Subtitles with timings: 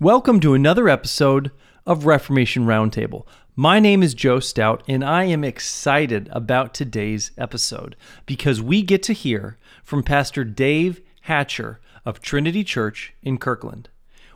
[0.00, 1.50] Welcome to another episode
[1.84, 3.26] of Reformation Roundtable.
[3.56, 9.02] My name is Joe Stout, and I am excited about today's episode because we get
[9.02, 13.88] to hear from Pastor Dave Hatcher of Trinity Church in Kirkland.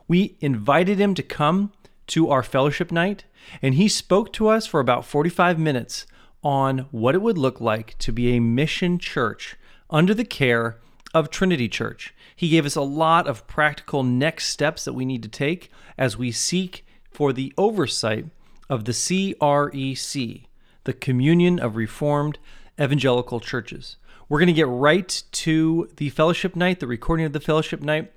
[0.09, 1.71] We invited him to come
[2.09, 3.23] to our fellowship night,
[3.63, 6.07] and he spoke to us for about 45 minutes
[6.43, 9.57] on what it would look like to be a mission church
[9.89, 10.81] under the care
[11.15, 12.15] of Trinity Church.
[12.35, 16.17] He gave us a lot of practical next steps that we need to take as
[16.17, 18.27] we seek for the oversight
[18.69, 20.47] of the CREC,
[20.85, 22.39] the Communion of Reformed
[22.81, 23.97] Evangelical Churches.
[24.29, 28.13] We're going to get right to the fellowship night, the recording of the fellowship night.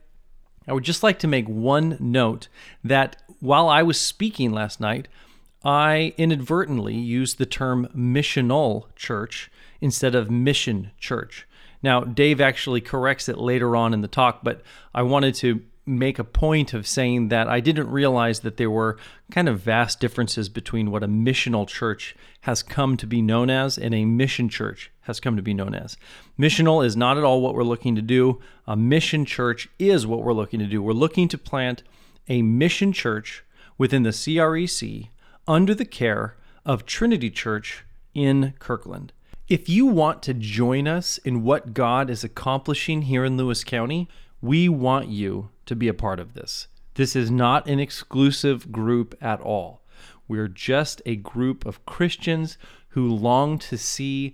[0.67, 2.47] I would just like to make one note
[2.83, 5.07] that while I was speaking last night,
[5.63, 9.51] I inadvertently used the term missional church
[9.81, 11.47] instead of mission church.
[11.85, 14.63] Now, Dave actually corrects it later on in the talk, but
[14.95, 18.97] I wanted to make a point of saying that I didn't realize that there were
[19.29, 23.77] kind of vast differences between what a missional church has come to be known as
[23.77, 25.95] and a mission church has come to be known as.
[26.39, 28.41] Missional is not at all what we're looking to do.
[28.65, 30.81] A mission church is what we're looking to do.
[30.81, 31.83] We're looking to plant
[32.27, 33.43] a mission church
[33.77, 35.09] within the CREC
[35.47, 39.13] under the care of Trinity Church in Kirkland.
[39.47, 44.09] If you want to join us in what God is accomplishing here in Lewis County,
[44.41, 46.65] we want you to be a part of this.
[46.95, 49.83] This is not an exclusive group at all.
[50.27, 52.57] We're just a group of Christians
[52.89, 54.33] who long to see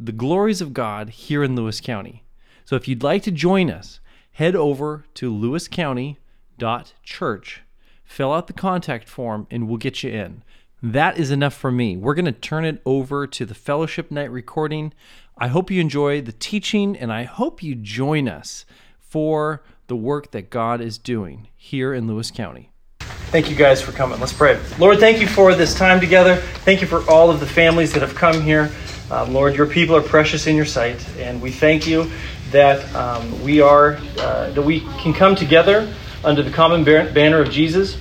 [0.00, 2.24] the glories of God here in Lewis County.
[2.64, 4.00] So if you'd like to join us,
[4.32, 7.62] head over to lewiscounty.church,
[8.02, 10.42] fill out the contact form, and we'll get you in.
[10.82, 11.96] That is enough for me.
[11.96, 14.94] We're going to turn it over to the fellowship night recording.
[15.36, 18.64] I hope you enjoy the teaching and I hope you join us
[18.98, 22.70] for the work that God is doing here in Lewis County.
[23.00, 24.18] Thank you guys for coming.
[24.20, 24.58] Let's pray.
[24.78, 26.36] Lord, thank you for this time together.
[26.36, 28.70] Thank you for all of the families that have come here.
[29.10, 32.10] Um, Lord, your people are precious in your sight, and we thank you
[32.50, 35.92] that um, we are uh, that we can come together
[36.24, 37.96] under the common banner of Jesus,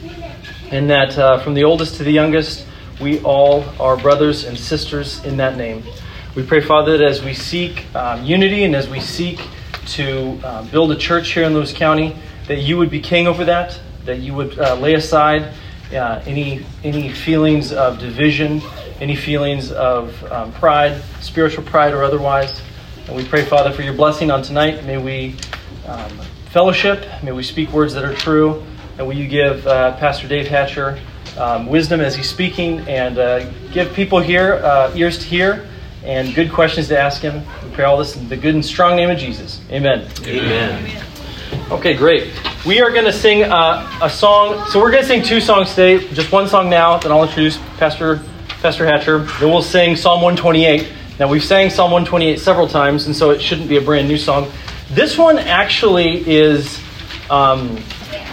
[0.71, 2.65] and that uh, from the oldest to the youngest,
[2.99, 5.83] we all are brothers and sisters in that name.
[6.35, 9.41] We pray, Father, that as we seek um, unity and as we seek
[9.87, 12.15] to uh, build a church here in Lewis County,
[12.47, 15.53] that you would be king over that, that you would uh, lay aside
[15.93, 18.61] uh, any any feelings of division,
[18.99, 22.61] any feelings of um, pride, spiritual pride or otherwise.
[23.07, 24.85] And we pray, Father, for your blessing on tonight.
[24.85, 25.35] May we
[25.87, 26.11] um,
[26.51, 28.63] fellowship, may we speak words that are true,
[28.97, 30.99] and will you give uh, Pastor Dave Hatcher
[31.37, 35.67] um, wisdom as he's speaking and uh, give people here uh, ears to hear
[36.03, 37.43] and good questions to ask him.
[37.63, 39.61] We pray all this in the good and strong name of Jesus.
[39.69, 40.07] Amen.
[40.25, 41.03] Amen.
[41.71, 42.33] Okay, great.
[42.65, 44.67] We are going to sing uh, a song.
[44.69, 45.99] So we're going to sing two songs today.
[46.13, 48.21] Just one song now, then I'll introduce Pastor
[48.61, 49.19] Pastor Hatcher.
[49.39, 50.91] Then we'll sing Psalm 128.
[51.19, 54.17] Now we've sang Psalm 128 several times, and so it shouldn't be a brand new
[54.17, 54.51] song.
[54.89, 56.79] This one actually is.
[57.29, 57.77] Um,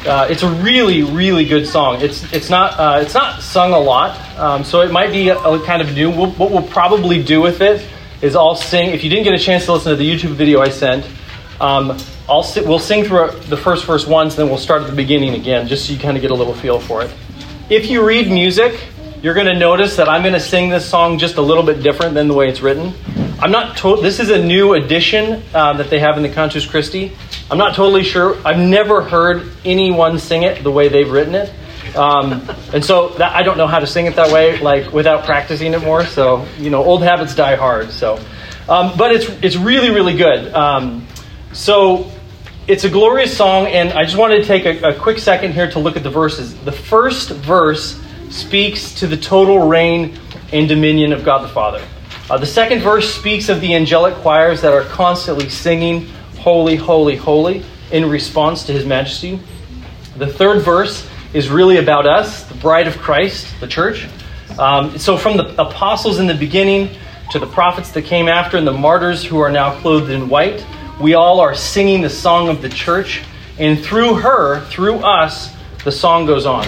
[0.07, 2.01] uh, it's a really, really good song.
[2.01, 5.39] It's it's not uh, it's not sung a lot, um, so it might be a,
[5.39, 6.11] a kind of new.
[6.11, 7.87] We'll, what we'll probably do with it
[8.23, 8.91] is I'll sing.
[8.91, 11.05] If you didn't get a chance to listen to the YouTube video I sent,
[11.61, 14.97] um, I'll si- we'll sing through the first verse once, then we'll start at the
[14.97, 17.13] beginning again, just so you kind of get a little feel for it.
[17.69, 18.81] If you read music,
[19.23, 21.83] you're going to notice that I'm going to sing this song just a little bit
[21.83, 22.95] different than the way it's written.
[23.39, 24.05] I'm not told.
[24.05, 27.13] This is a new edition uh, that they have in the Cantus Christi.
[27.51, 28.37] I'm not totally sure.
[28.45, 31.53] I've never heard anyone sing it the way they've written it,
[31.97, 35.25] um, and so that, I don't know how to sing it that way, like without
[35.25, 36.05] practicing it more.
[36.05, 37.91] So you know, old habits die hard.
[37.91, 38.19] So,
[38.69, 40.53] um, but it's it's really really good.
[40.55, 41.07] Um,
[41.53, 42.11] so
[42.67, 45.71] it's a glorious song, and I just wanted to take a, a quick second here
[45.71, 46.53] to look at the verses.
[46.65, 50.19] The first verse speaks to the total reign
[50.53, 51.87] and dominion of God the Father.
[52.29, 56.09] Uh, the second verse speaks of the angelic choirs that are constantly singing,
[56.47, 59.41] Holy, Holy, Holy, in response to His Majesty.
[60.17, 61.05] The third verse
[61.35, 64.07] is really about us, the bride of Christ, the church.
[64.57, 66.91] Um, so, from the apostles in the beginning
[67.33, 70.65] to the prophets that came after and the martyrs who are now clothed in white,
[71.01, 73.25] we all are singing the song of the church.
[73.59, 75.53] And through her, through us,
[75.83, 76.65] the song goes on.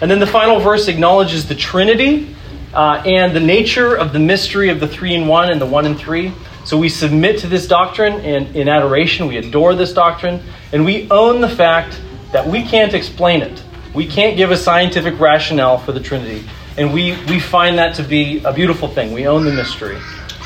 [0.00, 2.34] And then the final verse acknowledges the Trinity
[2.74, 5.86] uh, and the nature of the mystery of the three in one and the one
[5.86, 6.32] in three.
[6.64, 10.40] So we submit to this doctrine and in adoration we adore this doctrine
[10.72, 12.00] and we own the fact
[12.32, 13.62] that we can't explain it.
[13.94, 16.48] We can't give a scientific rationale for the Trinity.
[16.78, 19.12] And we, we find that to be a beautiful thing.
[19.12, 19.98] We own the mystery.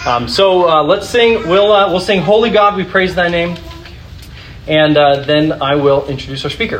[0.04, 1.48] Um, so uh, let's sing.
[1.48, 3.56] We'll, uh, we'll sing, Holy God, we praise thy name.
[4.66, 6.78] And uh, then I will introduce our speaker.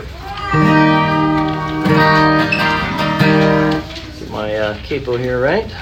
[4.18, 5.72] Get my uh, capo here right.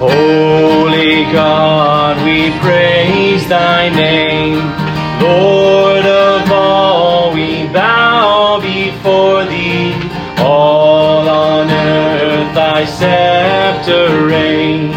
[0.00, 4.56] Holy God, we praise thy name.
[5.20, 9.92] Lord of all, we bow before thee.
[10.38, 14.89] All on earth thy scepter reign.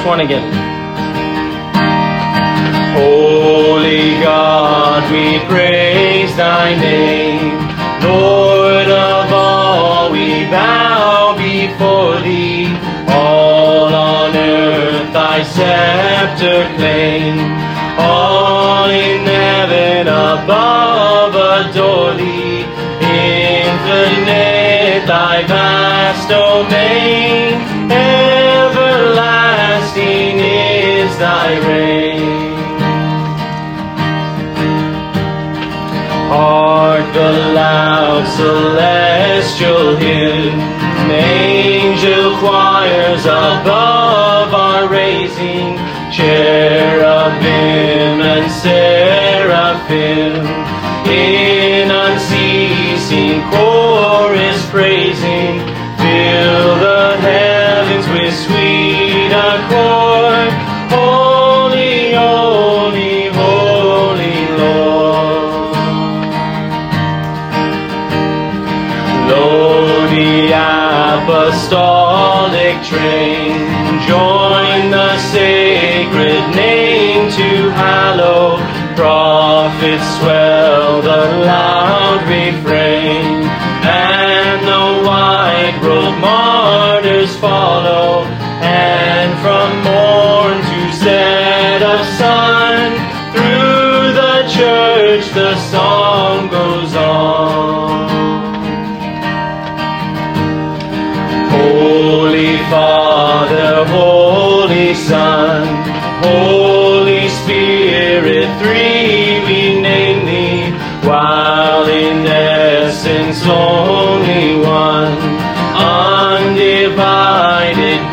[0.00, 0.52] Verse 1 again.
[2.94, 7.58] Holy God, we praise thy name.
[8.02, 12.66] Lord of all, we bow before thee.
[13.08, 17.38] All on earth thy scepter claim.
[17.98, 22.64] All in heaven above adore thee.
[23.02, 26.69] Infinite thy vast domain.
[31.20, 32.56] Thy reign.
[36.32, 40.58] Hark the loud celestial hymn,
[41.10, 45.76] angel choirs above are raising,
[46.10, 47.44] cherubim
[48.32, 50.32] and seraphim,
[51.06, 53.89] in unceasing chorus
[79.00, 83.44] Prophets swell the loud refrain,
[83.82, 87.99] and the white robed martyrs follow.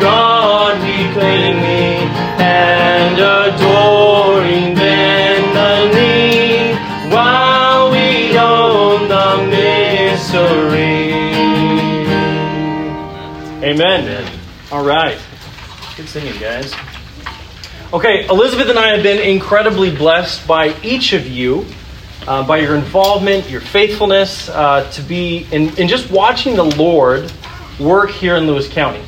[0.00, 2.06] God we claim thee,
[2.42, 6.74] and adoring bend the knee,
[7.14, 11.12] while we own the mystery.
[13.64, 14.30] Amen.
[14.70, 15.18] All right.
[15.96, 16.72] Good singing, guys.
[17.90, 21.64] Okay, Elizabeth and I have been incredibly blessed by each of you,
[22.26, 27.32] uh, by your involvement, your faithfulness, uh, to be in, in just watching the Lord
[27.80, 29.02] work here in Lewis County.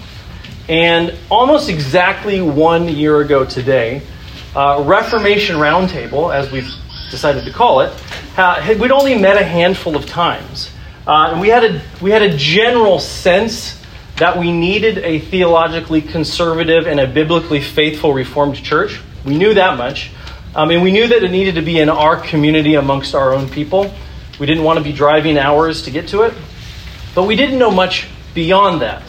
[0.68, 4.02] And almost exactly one year ago today,
[4.54, 6.70] uh, Reformation Roundtable, as we've
[7.10, 7.92] decided to call it,
[8.34, 10.70] had, we'd only met a handful of times.
[11.06, 13.80] Uh, and we had, a, we had a general sense
[14.16, 19.00] that we needed a theologically conservative and a biblically faithful Reformed church.
[19.24, 20.10] We knew that much.
[20.54, 23.48] Um, and we knew that it needed to be in our community amongst our own
[23.48, 23.92] people.
[24.38, 26.34] We didn't want to be driving hours to get to it.
[27.14, 29.02] But we didn't know much beyond that.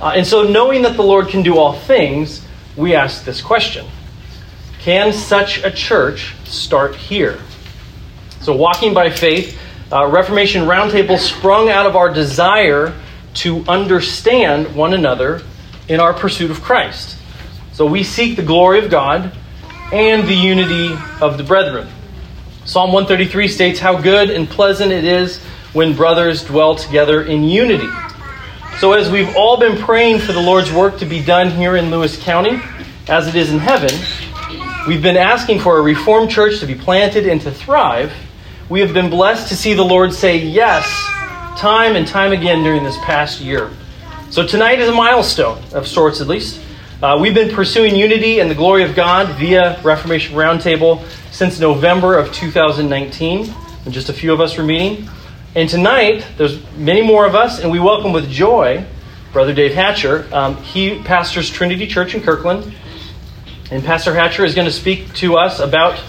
[0.00, 2.44] Uh, and so, knowing that the Lord can do all things,
[2.76, 3.86] we ask this question
[4.78, 7.38] Can such a church start here?
[8.40, 9.60] So, walking by faith,
[9.92, 12.94] uh, Reformation Roundtable sprung out of our desire
[13.34, 15.42] to understand one another
[15.88, 17.18] in our pursuit of Christ.
[17.72, 19.32] So, we seek the glory of God
[19.92, 21.88] and the unity of the brethren.
[22.64, 25.38] Psalm 133 states how good and pleasant it is
[25.72, 27.88] when brothers dwell together in unity.
[28.78, 31.90] So, as we've all been praying for the Lord's work to be done here in
[31.90, 32.60] Lewis County,
[33.08, 33.90] as it is in heaven,
[34.88, 38.12] we've been asking for a Reformed church to be planted and to thrive.
[38.70, 40.86] We have been blessed to see the Lord say yes
[41.58, 43.70] time and time again during this past year.
[44.30, 46.62] So, tonight is a milestone, of sorts at least.
[47.02, 52.16] Uh, we've been pursuing unity and the glory of God via Reformation Roundtable since November
[52.16, 55.08] of 2019, and just a few of us were meeting.
[55.52, 58.84] And tonight, there's many more of us, and we welcome with joy
[59.32, 60.24] Brother Dave Hatcher.
[60.32, 62.72] Um, he pastors Trinity Church in Kirkland,
[63.72, 66.00] and Pastor Hatcher is going to speak to us about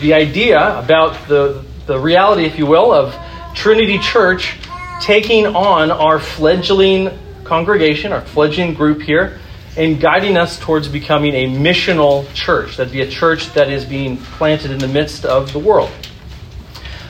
[0.00, 3.16] the idea, about the, the reality, if you will, of
[3.54, 4.58] Trinity Church
[5.00, 9.38] taking on our fledgling congregation, our fledgling group here,
[9.76, 12.76] and guiding us towards becoming a missional church.
[12.76, 15.92] That'd be a church that is being planted in the midst of the world.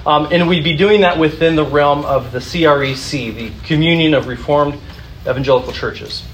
[0.07, 4.27] Um, and we'd be doing that within the realm of the CREC, the Communion of
[4.27, 4.79] Reformed
[5.27, 6.25] Evangelical Churches.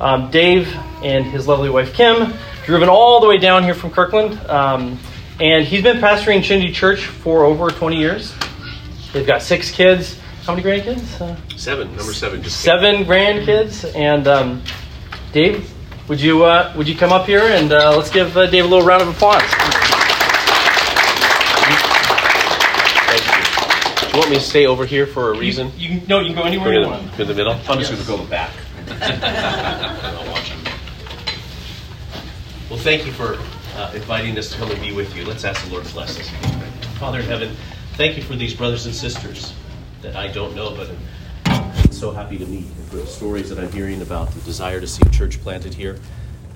[0.00, 2.32] Um, Dave and his lovely wife Kim
[2.64, 4.98] driven all the way down here from Kirkland, um,
[5.40, 8.34] and he's been pastoring Trinity Church for over 20 years.
[9.12, 10.18] They've got six kids.
[10.44, 11.20] How many grandkids?
[11.20, 11.88] Uh, seven.
[11.96, 12.42] Number seven.
[12.42, 13.94] Just seven grandkids.
[13.94, 14.62] And um,
[15.32, 15.70] Dave,
[16.08, 18.68] would you uh, would you come up here and uh, let's give uh, Dave a
[18.68, 19.42] little round of applause.
[23.10, 23.40] Thank you.
[24.00, 25.72] Do you want me to stay over here for a reason?
[25.78, 27.18] You, you can, no, you can go anywhere you want.
[27.18, 27.54] In the middle.
[27.54, 28.50] I'm just going to go the back.
[28.90, 30.60] I'll watch him.
[32.68, 33.38] Well, thank you for
[33.76, 35.24] uh, inviting us to come and be with you.
[35.24, 36.28] Let's ask the Lord to bless us.
[36.98, 37.56] Father in heaven,
[37.94, 39.54] thank you for these brothers and sisters
[40.02, 40.90] that I don't know, but
[41.46, 42.66] I'm so happy to meet.
[42.66, 45.72] And for the stories that I'm hearing about the desire to see a church planted
[45.72, 45.98] here,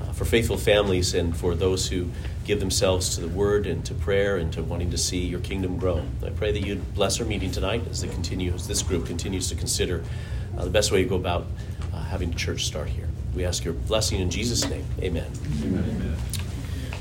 [0.02, 2.10] uh, for faithful families, and for those who
[2.44, 5.76] give themselves to the Word and to prayer and to wanting to see your kingdom
[5.76, 6.02] grow.
[6.24, 9.54] I pray that you bless our meeting tonight as continue, as this group continues to
[9.54, 10.04] consider
[10.56, 11.46] uh, the best way to go about
[11.92, 13.08] uh, having church start here.
[13.34, 14.84] We ask your blessing in Jesus' name.
[15.00, 15.30] Amen.
[15.62, 16.16] Amen.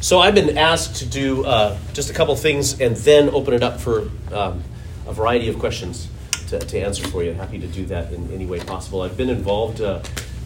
[0.02, 3.64] So I've been asked to do uh, just a couple things and then open it
[3.64, 4.62] up for um,
[5.08, 6.10] a variety of questions
[6.48, 7.34] to, to, answer for you.
[7.34, 9.02] Happy to do that in any way possible.
[9.02, 10.02] I've been involved uh,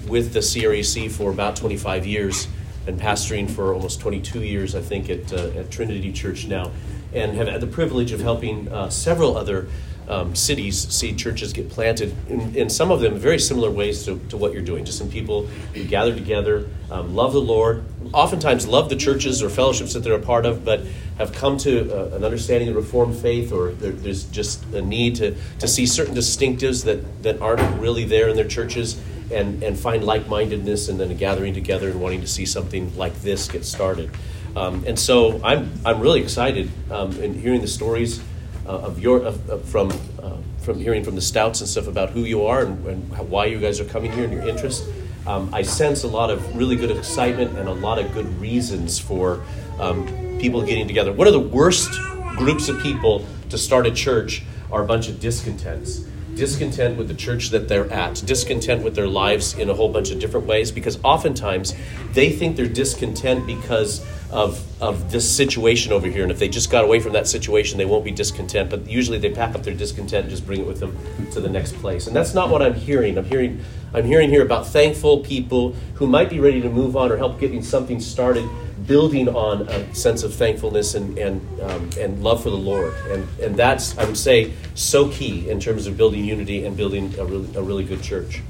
[0.08, 2.48] with the CREC for about 25 years,
[2.88, 6.72] been pastoring for almost 22 years, I think, at, uh, at Trinity Church now,
[7.14, 9.68] and have had the privilege of helping uh, several other
[10.08, 14.20] um, cities see churches get planted in, in, some of them very similar ways to,
[14.30, 14.86] to what you're doing.
[14.86, 17.84] Just some people who gather together, um, love the Lord,
[18.14, 20.82] oftentimes love the churches or fellowships that they're a part of, but
[21.18, 25.16] have come to uh, an understanding of Reformed faith, or there, there's just a need
[25.16, 29.00] to, to see certain distinctives that, that aren't really there in their churches.
[29.30, 32.96] And, and find like mindedness and then a gathering together and wanting to see something
[32.96, 34.10] like this get started.
[34.56, 38.22] Um, and so I'm, I'm really excited um, in hearing the stories
[38.68, 42.22] uh, of your of, from uh, from hearing from the stouts and stuff about who
[42.22, 44.84] you are and, and why you guys are coming here and your interest.
[45.26, 49.00] Um, I sense a lot of really good excitement and a lot of good reasons
[49.00, 49.44] for
[49.80, 50.06] um,
[50.40, 51.12] people getting together.
[51.12, 51.92] What are the worst
[52.38, 56.06] groups of people to start a church are a bunch of discontents
[56.38, 60.12] discontent with the church that they're at, discontent with their lives in a whole bunch
[60.12, 61.74] of different ways, because oftentimes
[62.14, 66.24] they think they're discontent because of, of this situation over here.
[66.24, 68.70] And if they just got away from that situation, they won't be discontent.
[68.70, 70.98] But usually they pack up their discontent and just bring it with them
[71.32, 72.08] to the next place.
[72.08, 73.18] And that's not what I'm hearing.
[73.18, 77.12] I'm hearing, I'm hearing here about thankful people who might be ready to move on
[77.12, 78.48] or help getting something started
[78.86, 82.94] building on a sense of thankfulness and, and, um, and love for the Lord.
[83.10, 87.14] And, and that's, I would say, so key in terms of building unity and building
[87.20, 88.42] a really, a really good church.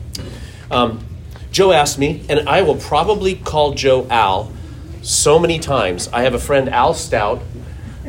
[0.69, 1.03] Um,
[1.51, 4.51] Joe asked me, and I will probably call Joe Al
[5.07, 6.07] so many times.
[6.09, 7.41] I have a friend, Al Stout.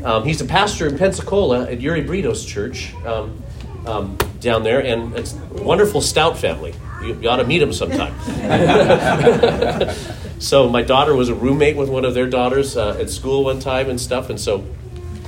[0.04, 3.42] Um, he's a pastor in Pensacola at Uri Brito's church um,
[3.86, 6.74] um, down there, and it's a wonderful Stout family.
[7.02, 8.14] You, you ought to meet him sometime.
[10.38, 13.58] So my daughter was a roommate with one of their daughters uh, at school one
[13.58, 14.64] time and stuff, and so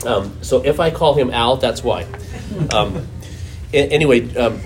[0.06, 2.06] um, so if I call him Al, that's why.
[2.72, 3.06] Um,
[3.72, 4.60] anyway, um,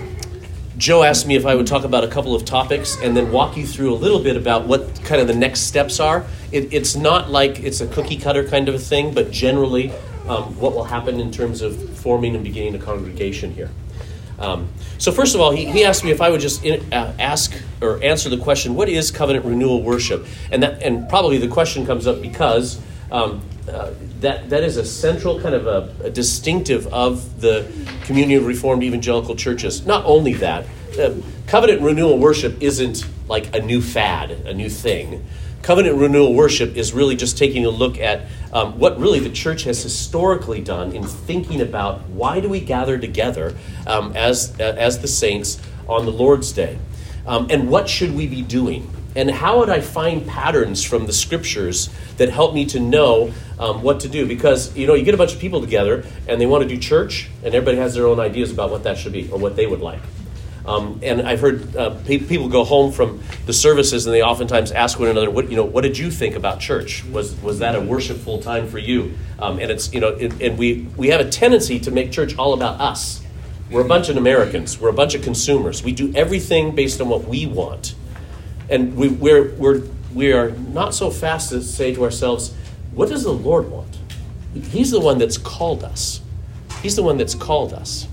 [0.77, 3.55] Joe asked me if I would talk about a couple of topics and then walk
[3.55, 6.25] you through a little bit about what kind of the next steps are.
[6.51, 9.91] It, it's not like it's a cookie cutter kind of a thing, but generally
[10.27, 13.69] um, what will happen in terms of forming and beginning a congregation here.
[14.37, 14.67] Um,
[14.97, 17.53] so first of all, he, he asked me if I would just in, uh, ask
[17.81, 21.85] or answer the question, "What is covenant renewal worship?" And that, and probably the question
[21.85, 26.85] comes up because um, uh, that that is a central kind of a, a, distinctive
[26.93, 27.65] of the
[28.03, 29.85] Communion of Reformed Evangelical churches.
[29.85, 30.65] Not only that,
[30.99, 31.15] uh,
[31.47, 35.25] covenant renewal worship isn't like a new fad, a new thing.
[35.63, 39.63] Covenant renewal worship is really just taking a look at um, what really the church
[39.63, 43.55] has historically done in thinking about why do we gather together
[43.87, 46.77] um, as, as the saints on the Lord's Day?
[47.25, 48.87] Um, and what should we be doing?
[49.15, 53.81] And how would I find patterns from the scriptures that help me to know um,
[53.81, 54.25] what to do?
[54.27, 56.77] Because, you know, you get a bunch of people together and they want to do
[56.77, 59.67] church, and everybody has their own ideas about what that should be or what they
[59.67, 60.01] would like.
[60.65, 64.71] Um, and I've heard uh, pe- people go home from the services, and they oftentimes
[64.71, 65.63] ask one another, "What you know?
[65.63, 67.05] What did you think about church?
[67.05, 70.57] Was was that a worshipful time for you?" Um, and it's you know, it, and
[70.57, 73.21] we we have a tendency to make church all about us.
[73.69, 74.79] We're a bunch of Americans.
[74.79, 75.83] We're a bunch of consumers.
[75.83, 77.94] We do everything based on what we want,
[78.69, 82.53] and we, we're we're we are not so fast to say to ourselves,
[82.93, 83.97] "What does the Lord want?"
[84.53, 86.21] He's the one that's called us.
[86.81, 88.07] He's the one that's called us.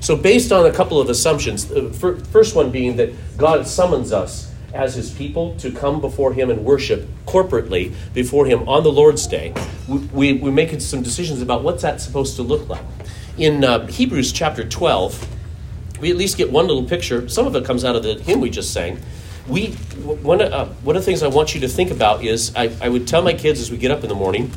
[0.00, 1.90] So, based on a couple of assumptions, the
[2.30, 6.64] first one being that God summons us as his people to come before him and
[6.64, 9.52] worship corporately before him on the Lord's day,
[9.88, 12.84] we, we, making some decisions about what's that supposed to look like.
[13.36, 15.28] in uh, Hebrews chapter 12,
[16.00, 17.28] we at least get one little picture.
[17.28, 19.00] Some of it comes out of the hymn we just sang.
[19.48, 22.70] We, one, uh, one of the things I want you to think about is I,
[22.80, 24.52] I would tell my kids as we get up in the morning,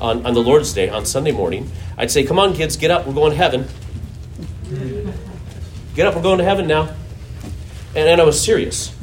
[0.00, 3.06] on, on the Lord's Day, on Sunday morning, I'd say, Come on, kids, get up,
[3.06, 3.66] we're going to heaven.
[5.92, 6.94] Get up, we're going to heaven now.
[7.96, 8.94] And, and I was serious.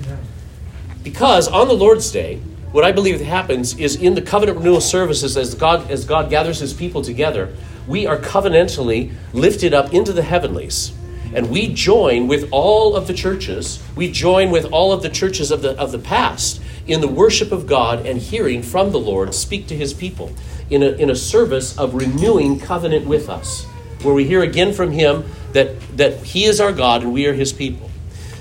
[1.03, 2.37] Because on the Lord's Day,
[2.71, 6.59] what I believe happens is in the covenant renewal services, as God, as God gathers
[6.59, 7.53] his people together,
[7.87, 10.93] we are covenantally lifted up into the heavenlies.
[11.33, 15.51] And we join with all of the churches, we join with all of the churches
[15.51, 19.33] of the, of the past in the worship of God and hearing from the Lord
[19.33, 20.31] speak to his people
[20.69, 23.65] in a, in a service of renewing covenant with us,
[24.03, 27.33] where we hear again from him that, that he is our God and we are
[27.33, 27.89] his people.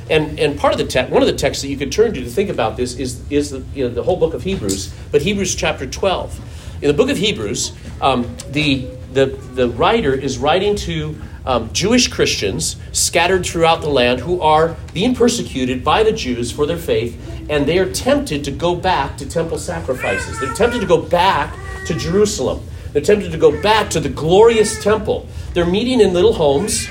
[0.08, 2.20] And, and part of the text, one of the texts that you could turn to
[2.20, 5.22] to think about this is, is the, you know, the whole book of Hebrews, but
[5.22, 6.82] Hebrews chapter 12.
[6.82, 11.16] In the book of Hebrews, um, the, the, the writer is writing to
[11.46, 16.66] um, Jewish Christians scattered throughout the land who are being persecuted by the Jews for
[16.66, 17.16] their faith,
[17.48, 20.40] and they are tempted to go back to temple sacrifices.
[20.40, 22.66] They're tempted to go back to Jerusalem.
[22.92, 25.28] They're tempted to go back to the glorious temple.
[25.54, 26.88] They're meeting in little homes,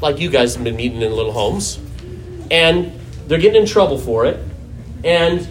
[0.00, 1.78] like you guys have been meeting in little homes
[2.50, 2.92] and
[3.26, 4.42] they're getting in trouble for it.
[5.04, 5.46] And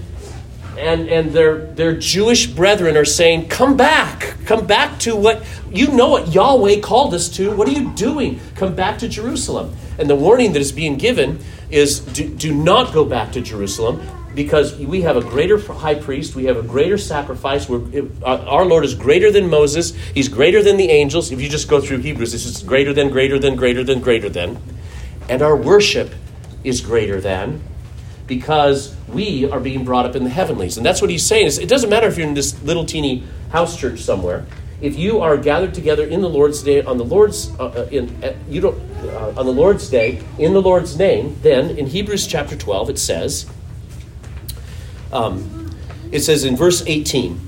[0.78, 5.88] and and their their Jewish brethren are saying, "Come back, come back to what you
[5.88, 7.52] know what Yahweh called us to.
[7.52, 8.40] What are you doing?
[8.56, 11.40] Come back to Jerusalem." And the warning that is being given
[11.72, 14.02] is, do, do not go back to Jerusalem
[14.36, 17.70] because we have a greater high priest, we have a greater sacrifice.
[18.24, 21.32] Our Lord is greater than Moses, He's greater than the angels.
[21.32, 24.30] If you just go through Hebrews, it's just greater than, greater than, greater than, greater
[24.30, 24.62] than.
[25.30, 26.14] And our worship
[26.64, 27.62] is greater than
[28.28, 30.78] because we are being brought up in the heavenlies.
[30.78, 31.48] And that's what he's saying.
[31.48, 34.46] Is it doesn't matter if you're in this little teeny house church somewhere.
[34.82, 38.24] If you are gathered together in the Lord's day on the Lord's uh, uh in
[38.24, 42.28] uh, you don't uh, on the Lord's day in the Lord's name, then in Hebrews
[42.28, 43.50] chapter 12 it says
[45.14, 45.72] um,
[46.12, 47.40] it says in verse 18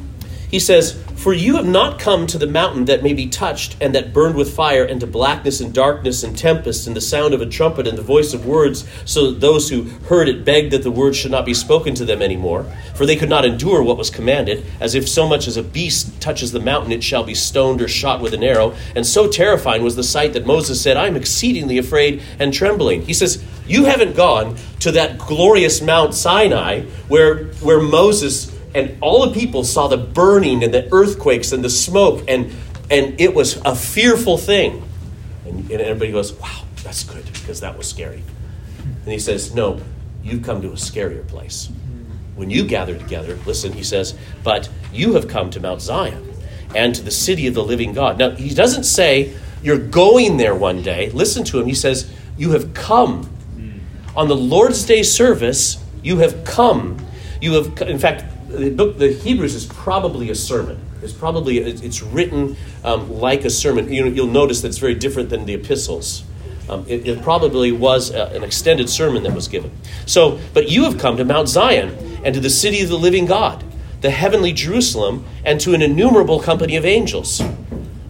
[0.49, 3.93] he says for you have not come to the mountain that may be touched and
[3.95, 7.41] that burned with fire, and to blackness and darkness and tempest, and the sound of
[7.41, 10.83] a trumpet and the voice of words, so that those who heard it begged that
[10.83, 12.63] the words should not be spoken to them any more.
[12.95, 16.21] For they could not endure what was commanded, as if so much as a beast
[16.21, 18.75] touches the mountain, it shall be stoned or shot with an arrow.
[18.95, 23.01] And so terrifying was the sight that Moses said, I am exceedingly afraid and trembling.
[23.01, 29.27] He says, You haven't gone to that glorious Mount Sinai where, where Moses and all
[29.27, 32.53] the people saw the burning and the earthquakes and the smoke, and,
[32.91, 34.83] and it was a fearful thing.
[35.45, 38.23] And, and everybody goes, Wow, that's good, because that was scary.
[39.03, 39.81] And he says, No,
[40.23, 41.69] you've come to a scarier place.
[42.35, 46.31] When you gather together, listen, he says, But you have come to Mount Zion
[46.75, 48.19] and to the city of the living God.
[48.19, 51.09] Now, he doesn't say you're going there one day.
[51.09, 51.65] Listen to him.
[51.65, 53.23] He says, You have come.
[53.23, 53.79] Hmm.
[54.15, 57.03] On the Lord's Day service, you have come.
[57.41, 58.25] You have, in fact,
[58.57, 60.79] the book, the Hebrews is probably a sermon.
[61.01, 63.91] It's probably it's written um, like a sermon.
[63.91, 66.23] You you'll notice that it's very different than the epistles.
[66.69, 69.71] Um, it, it, probably was a, an extended sermon that was given.
[70.05, 73.25] So, but you have come to Mount Zion and to the city of the living
[73.25, 73.63] God,
[74.01, 77.41] the heavenly Jerusalem, and to an innumerable company of angels.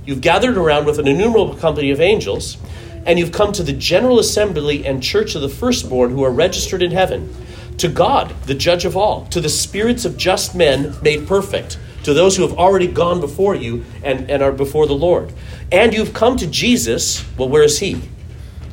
[0.07, 2.57] You've gathered around with an innumerable company of angels,
[3.05, 6.81] and you've come to the general assembly and church of the firstborn who are registered
[6.81, 7.31] in heaven
[7.77, 12.13] to God, the judge of all, to the spirits of just men made perfect, to
[12.13, 15.33] those who have already gone before you and, and are before the Lord.
[15.71, 17.23] And you've come to Jesus.
[17.37, 18.01] Well, where is he?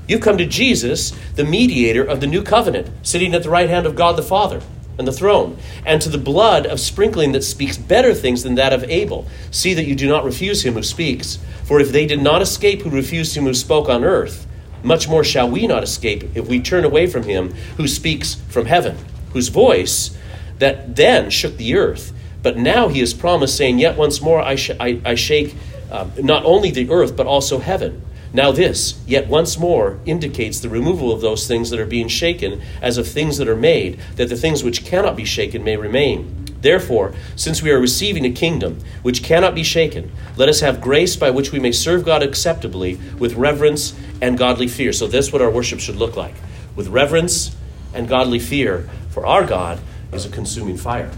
[0.07, 3.87] You've come to Jesus, the mediator of the new covenant, sitting at the right hand
[3.87, 4.61] of God the Father
[4.99, 8.73] and the throne, and to the blood of sprinkling that speaks better things than that
[8.73, 9.27] of Abel.
[9.51, 11.39] See that you do not refuse him who speaks.
[11.65, 14.47] For if they did not escape who refused him who spoke on earth,
[14.85, 18.67] much more shall we not escape if we turn away from him who speaks from
[18.67, 18.97] heaven,
[19.33, 20.17] whose voice
[20.59, 22.13] that then shook the earth.
[22.43, 25.57] But now he has promised, saying, Yet once more I, sh- I, I shake
[25.91, 28.03] um, not only the earth, but also heaven.
[28.35, 32.61] Now, this, yet once more, indicates the removal of those things that are being shaken,
[32.83, 36.44] as of things that are made, that the things which cannot be shaken may remain.
[36.65, 41.15] Therefore, since we are receiving a kingdom which cannot be shaken, let us have grace
[41.15, 44.91] by which we may serve God acceptably with reverence and godly fear.
[44.95, 46.35] So, this is what our worship should look like
[46.75, 47.55] with reverence
[47.93, 49.79] and godly fear, for our God
[50.11, 51.11] is a consuming fire.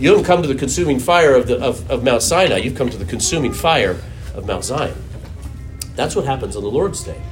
[0.00, 2.90] You haven't come to the consuming fire of, the, of, of Mount Sinai, you've come
[2.90, 4.00] to the consuming fire
[4.34, 5.00] of Mount Zion.
[5.94, 7.22] That's what happens on the Lord's Day.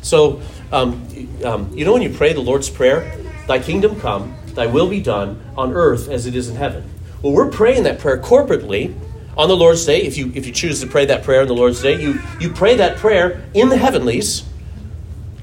[0.00, 1.08] So, um,
[1.44, 3.16] um, you know, when you pray the Lord's Prayer,
[3.50, 6.84] Thy kingdom come, Thy will be done on earth as it is in heaven.
[7.22, 8.94] Well, we're praying that prayer corporately
[9.34, 11.54] on the Lord's Day, if you if you choose to pray that prayer on the
[11.54, 14.44] Lord's Day, you you pray that prayer in the heavenlies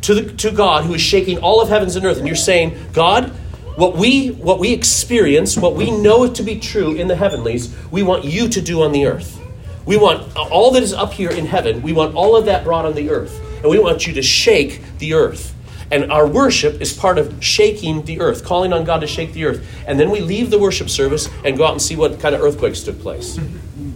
[0.02, 2.78] to the to God who is shaking all of heavens and earth, and you're saying,
[2.94, 3.30] God,
[3.76, 8.04] what we what we experience, what we know to be true in the heavenlies, we
[8.04, 9.42] want you to do on the earth.
[9.88, 12.86] We want all that is up here in heaven, we want all of that brought
[12.86, 13.42] on the earth.
[13.64, 15.56] And we want you to shake the earth.
[15.91, 19.45] And our worship is part of shaking the earth, calling on God to shake the
[19.45, 19.65] earth.
[19.88, 22.41] And then we leave the worship service and go out and see what kind of
[22.41, 23.39] earthquakes took place.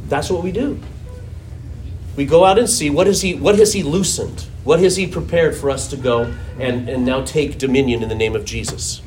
[0.07, 0.79] That's what we do.
[2.15, 4.47] We go out and see what, is he, what has He loosened?
[4.63, 8.15] What has He prepared for us to go and, and now take dominion in the
[8.15, 9.01] name of Jesus?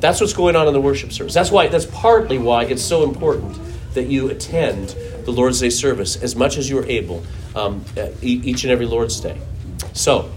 [0.00, 1.34] That's what's going on in the worship service.
[1.34, 3.58] That's why that's partly why it's so important
[3.94, 4.90] that you attend
[5.24, 7.24] the Lord's Day service as much as you are able
[7.56, 7.84] um,
[8.22, 9.36] each and every Lord's Day.
[9.92, 10.30] So,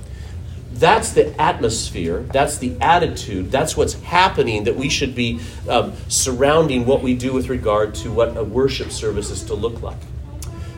[0.81, 5.39] that's the atmosphere, that's the attitude, that's what's happening that we should be
[5.69, 9.83] um, surrounding what we do with regard to what a worship service is to look
[9.83, 9.99] like.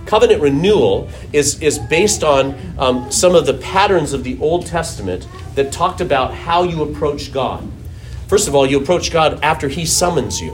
[0.06, 5.26] Covenant renewal is, is based on um, some of the patterns of the Old Testament
[5.56, 7.66] that talked about how you approach God.
[8.28, 10.52] First of all, you approach God after He summons you.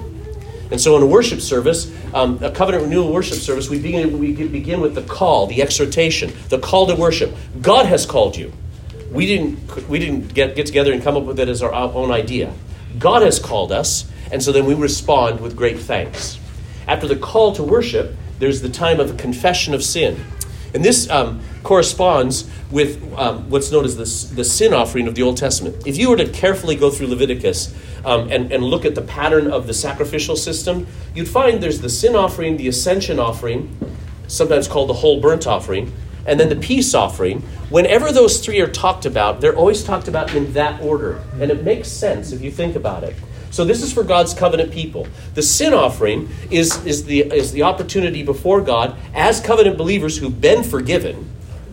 [0.69, 4.31] And so in a worship service, um, a covenant renewal worship service, we begin, we
[4.31, 7.35] begin with the call, the exhortation, the call to worship.
[7.61, 8.53] God has called you.
[9.11, 12.11] We didn't, we didn't get, get together and come up with it as our own
[12.11, 12.53] idea.
[12.97, 16.39] God has called us, and so then we respond with great thanks.
[16.87, 20.23] After the call to worship, there's the time of confession of sin.
[20.73, 25.23] And this um, corresponds with um, what's known as the, the sin offering of the
[25.23, 25.87] Old Testament.
[25.87, 27.73] If you were to carefully go through Leviticus
[28.05, 31.89] um, and, and look at the pattern of the sacrificial system, you'd find there's the
[31.89, 33.75] sin offering, the ascension offering,
[34.27, 35.91] sometimes called the whole burnt offering,
[36.29, 40.35] and then the peace offering, whenever those three are talked about, they're always talked about
[40.35, 41.23] in that order.
[41.41, 43.15] And it makes sense if you think about it.
[43.49, 45.07] So this is for God's covenant people.
[45.33, 50.39] The sin offering is, is, the, is the opportunity before God as covenant believers who've
[50.39, 51.27] been forgiven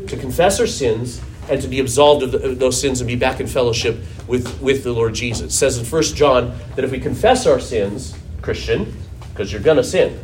[0.07, 3.14] to confess our sins and to be absolved of, the, of those sins and be
[3.14, 5.53] back in fellowship with, with the Lord Jesus.
[5.53, 8.97] It says in 1 John that if we confess our sins, Christian,
[9.29, 10.19] because you're going to sin,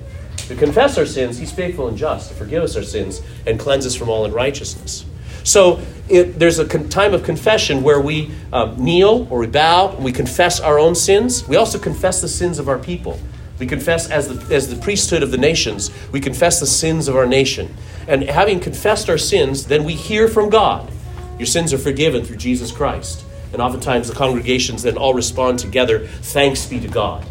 [0.49, 3.87] to confess our sins, he's faithful and just to forgive us our sins and cleanse
[3.87, 5.05] us from all unrighteousness.
[5.45, 9.91] So it, there's a con- time of confession where we um, kneel or we bow
[9.91, 11.47] and we confess our own sins.
[11.49, 13.19] We also confess the sins of our people.
[13.59, 17.17] We confess as the, as the priesthood of the nations, we confess the sins of
[17.17, 17.75] our nation.
[18.09, 20.91] And having confessed our sins, then we hear from God.
[21.39, 23.25] Your sins are forgiven through Jesus Christ.
[23.53, 27.27] And oftentimes the congregations then all respond together, thanks be to God.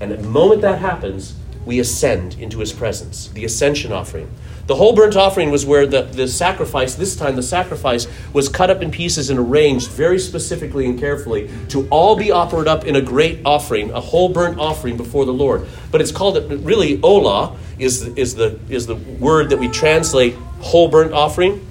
[0.00, 1.34] And the moment that happens,
[1.68, 4.26] we ascend into his presence, the ascension offering.
[4.68, 8.70] The whole burnt offering was where the, the sacrifice, this time the sacrifice, was cut
[8.70, 12.96] up in pieces and arranged very specifically and carefully to all be offered up in
[12.96, 15.68] a great offering, a whole burnt offering before the Lord.
[15.90, 20.36] But it's called, it really, olah is, is, the, is the word that we translate
[20.60, 21.66] whole burnt offering.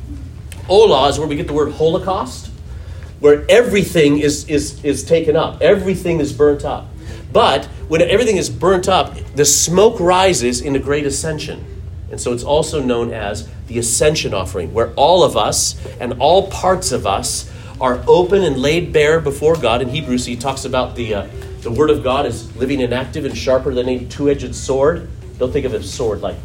[0.69, 2.51] Olah is where we get the word holocaust,
[3.19, 6.85] where everything is, is, is taken up, everything is burnt up.
[7.37, 11.63] But when everything is burnt up, the smoke rises in a great ascension.
[12.09, 16.49] And so it's also known as the ascension offering, where all of us and all
[16.49, 17.47] parts of us
[17.79, 19.83] are open and laid bare before God.
[19.83, 21.27] In Hebrews, he talks about the, uh,
[21.61, 25.07] the Word of God is living and active and sharper than a two edged sword.
[25.37, 26.37] Don't think of a sword like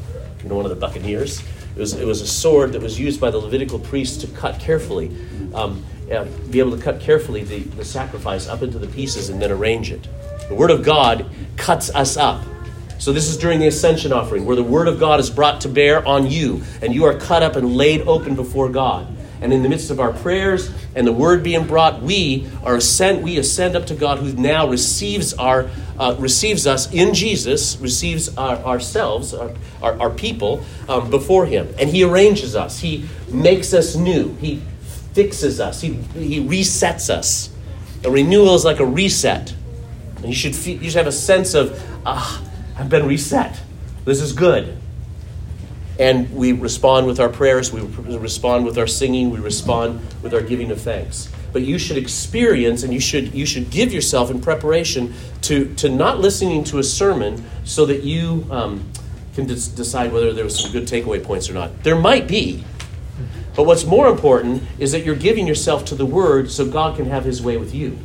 [0.42, 1.40] you know, one of the buccaneers.
[1.74, 4.61] It was, it was a sword that was used by the Levitical priests to cut
[4.61, 5.11] carefully,
[5.55, 5.83] um,
[6.50, 9.90] be able to cut carefully the, the sacrifice up into the pieces and then arrange
[9.90, 10.07] it.
[10.53, 12.45] The Word of God cuts us up.
[12.99, 15.69] So, this is during the ascension offering where the Word of God is brought to
[15.71, 19.07] bear on you, and you are cut up and laid open before God.
[19.41, 23.25] And in the midst of our prayers and the Word being brought, we are ascend,
[23.25, 28.37] we ascend up to God, who now receives our uh, receives us in Jesus, receives
[28.37, 32.79] our, ourselves, our, our, our people um, before Him, and He arranges us.
[32.79, 34.35] He makes us new.
[34.35, 34.61] He
[35.15, 35.81] fixes us.
[35.81, 37.49] He He resets us.
[38.05, 39.55] A renewal is like a reset.
[40.22, 42.42] And you should, feel, you should have a sense of, ah,
[42.78, 43.61] I've been reset.
[44.04, 44.76] This is good.
[45.98, 50.40] And we respond with our prayers, we respond with our singing, we respond with our
[50.40, 51.30] giving of thanks.
[51.52, 55.88] But you should experience and you should, you should give yourself in preparation to, to
[55.88, 58.88] not listening to a sermon so that you um,
[59.35, 61.82] can decide whether there was some good takeaway points or not.
[61.82, 62.64] There might be.
[63.54, 67.06] But what's more important is that you're giving yourself to the Word so God can
[67.06, 67.98] have His way with you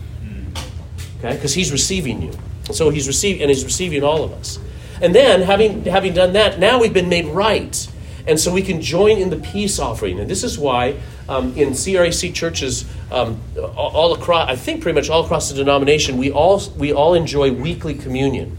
[1.19, 1.35] okay?
[1.35, 2.33] Because he's receiving you.
[2.71, 4.59] So he's receiving, and he's receiving all of us.
[5.01, 7.87] And then, having, having done that, now we've been made right.
[8.25, 10.19] And so we can join in the peace offering.
[10.19, 10.99] And this is why
[11.29, 16.17] um, in CREC churches um, all across, I think pretty much all across the denomination,
[16.17, 18.57] we all, we all enjoy weekly communion.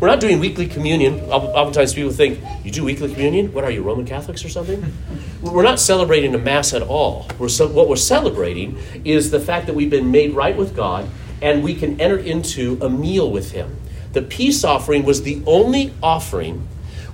[0.00, 1.20] We're not doing weekly communion.
[1.30, 3.52] Oftentimes people think, you do weekly communion?
[3.52, 4.92] What are you, Roman Catholics or something?
[5.40, 7.26] we're not celebrating a Mass at all.
[7.38, 11.08] We're so, what we're celebrating is the fact that we've been made right with God
[11.42, 13.76] and we can enter into a meal with Him.
[14.12, 16.66] The peace offering was the only offering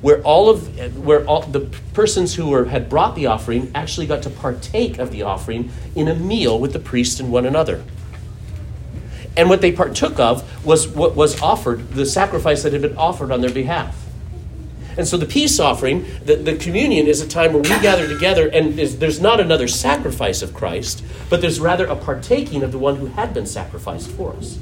[0.02, 1.60] where all of where all the
[1.94, 6.08] persons who were had brought the offering actually got to partake of the offering in
[6.08, 7.84] a meal with the priest and one another.
[9.36, 13.30] And what they partook of was what was offered, the sacrifice that had been offered
[13.30, 13.96] on their behalf.
[14.96, 18.48] And so the peace offering, the, the communion, is a time where we gather together,
[18.48, 22.78] and is, there's not another sacrifice of Christ, but there's rather a partaking of the
[22.78, 24.58] one who had been sacrificed for us.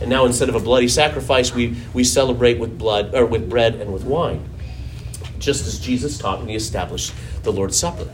[0.00, 3.74] And now instead of a bloody sacrifice, we, we celebrate with blood or with bread
[3.76, 4.48] and with wine
[5.40, 7.12] just as Jesus taught when he established
[7.42, 8.08] the Lord's Supper.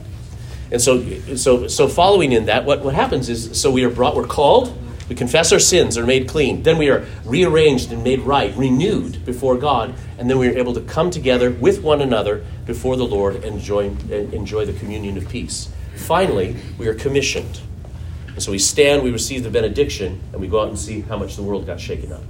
[0.70, 1.05] And so,
[1.37, 4.76] so, so following in that, what, what happens is, so we are brought, we're called,
[5.08, 6.62] we confess our sins, are made clean.
[6.62, 10.74] Then we are rearranged and made right, renewed before God, and then we are able
[10.74, 15.28] to come together with one another before the Lord and enjoy, enjoy the communion of
[15.28, 15.70] peace.
[15.94, 17.60] Finally, we are commissioned.
[18.28, 21.16] And so we stand, we receive the benediction, and we go out and see how
[21.16, 22.22] much the world got shaken up.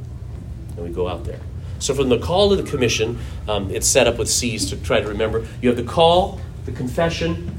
[0.76, 1.40] And we go out there.
[1.78, 5.00] So from the call to the commission, um, it's set up with C's to try
[5.00, 5.46] to remember.
[5.60, 7.55] You have the call, the confession,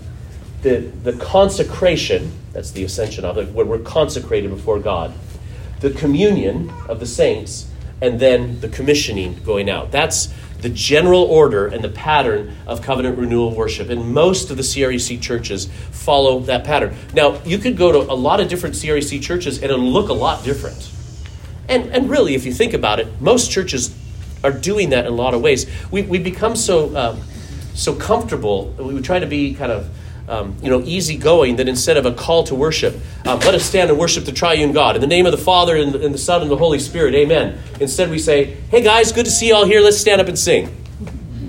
[0.67, 5.13] the, the consecration, that's the ascension of it, where we're consecrated before God,
[5.79, 7.69] the communion of the saints,
[8.01, 9.91] and then the commissioning going out.
[9.91, 13.89] That's the general order and the pattern of covenant renewal worship.
[13.89, 16.95] And most of the CREC churches follow that pattern.
[17.13, 20.13] Now, you could go to a lot of different CREC churches and it'll look a
[20.13, 20.91] lot different.
[21.69, 23.95] And, and really, if you think about it, most churches
[24.43, 25.65] are doing that in a lot of ways.
[25.91, 27.21] We, we become so, um,
[27.73, 29.89] so comfortable, we try to be kind of
[30.27, 33.89] um, you know, easygoing that instead of a call to worship, um, let us stand
[33.89, 34.95] and worship the triune God.
[34.95, 37.15] In the name of the Father, and the, and the Son, and the Holy Spirit,
[37.15, 37.59] amen.
[37.79, 40.37] Instead, we say, hey guys, good to see you all here, let's stand up and
[40.37, 40.75] sing.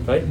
[0.06, 0.24] Right?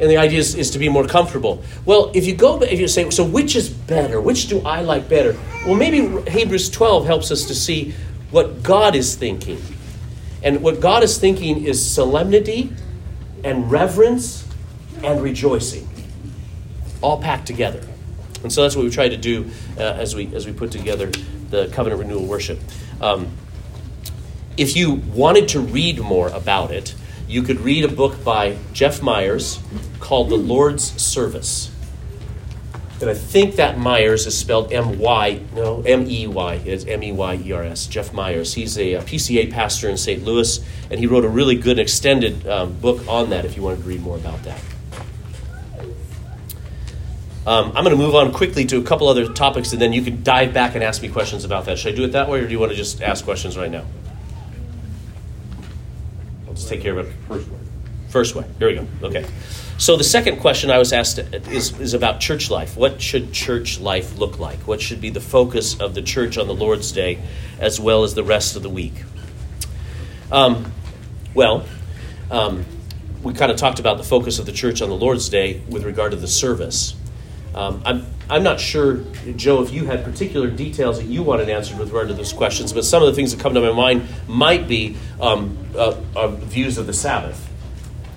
[0.00, 1.62] And the idea is, is to be more comfortable.
[1.84, 4.20] Well, if you go, if you say, so which is better?
[4.20, 5.36] Which do I like better?
[5.66, 7.94] Well, maybe Hebrews 12 helps us to see
[8.30, 9.60] what God is thinking.
[10.42, 12.72] And what God is thinking is solemnity
[13.42, 14.46] and reverence
[15.02, 15.88] and rejoicing,
[17.00, 17.82] all packed together.
[18.42, 21.10] And so that's what we try to do uh, as, we, as we put together
[21.50, 22.60] the covenant renewal worship.
[23.00, 23.28] Um,
[24.56, 26.94] if you wanted to read more about it,
[27.28, 29.60] you could read a book by Jeff Meyers
[30.00, 31.70] called The Lord's Service.
[33.00, 36.54] And I think that Meyers is spelled M Y, no, M E Y.
[36.64, 37.86] It's M E Y E R S.
[37.86, 38.54] Jeff Meyers.
[38.54, 40.24] He's a, a, PCA pastor in St.
[40.24, 40.58] Louis,
[40.90, 43.88] and he wrote a really good extended um, book on that if you wanted to
[43.88, 44.60] read more about that.
[47.48, 50.02] Um, I'm going to move on quickly to a couple other topics, and then you
[50.02, 51.78] can dive back and ask me questions about that.
[51.78, 53.70] Should I do it that way, or do you want to just ask questions right
[53.70, 53.86] now?
[56.46, 57.58] I'll just take care of it first way.
[58.10, 58.44] First way.
[58.58, 58.86] Here we go.
[59.02, 59.24] Okay.
[59.78, 62.76] So the second question I was asked is, is about church life.
[62.76, 64.58] What should church life look like?
[64.66, 67.18] What should be the focus of the church on the Lord's Day
[67.58, 69.04] as well as the rest of the week?
[70.30, 70.70] Um,
[71.32, 71.64] well,
[72.30, 72.66] um,
[73.22, 75.84] we kind of talked about the focus of the church on the Lord's Day with
[75.84, 76.94] regard to the service.
[77.54, 78.98] Um, I'm, I'm not sure,
[79.36, 82.72] Joe, if you had particular details that you wanted answered with regard to those questions,
[82.72, 86.28] but some of the things that come to my mind might be um, uh, uh,
[86.28, 87.48] views of the Sabbath.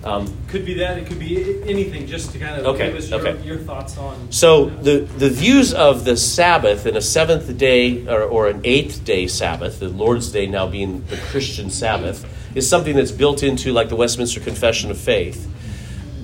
[0.04, 0.98] Um, could be that.
[0.98, 2.08] It could be anything.
[2.08, 3.41] Just to kind of okay, give us your, okay.
[3.44, 4.32] your thoughts on.
[4.32, 9.06] So the the views of the Sabbath and a seventh day or, or an eighth
[9.06, 13.74] day Sabbath, the Lord's Day now being the Christian Sabbath, is something that's built into
[13.74, 15.48] like the Westminster Confession of Faith.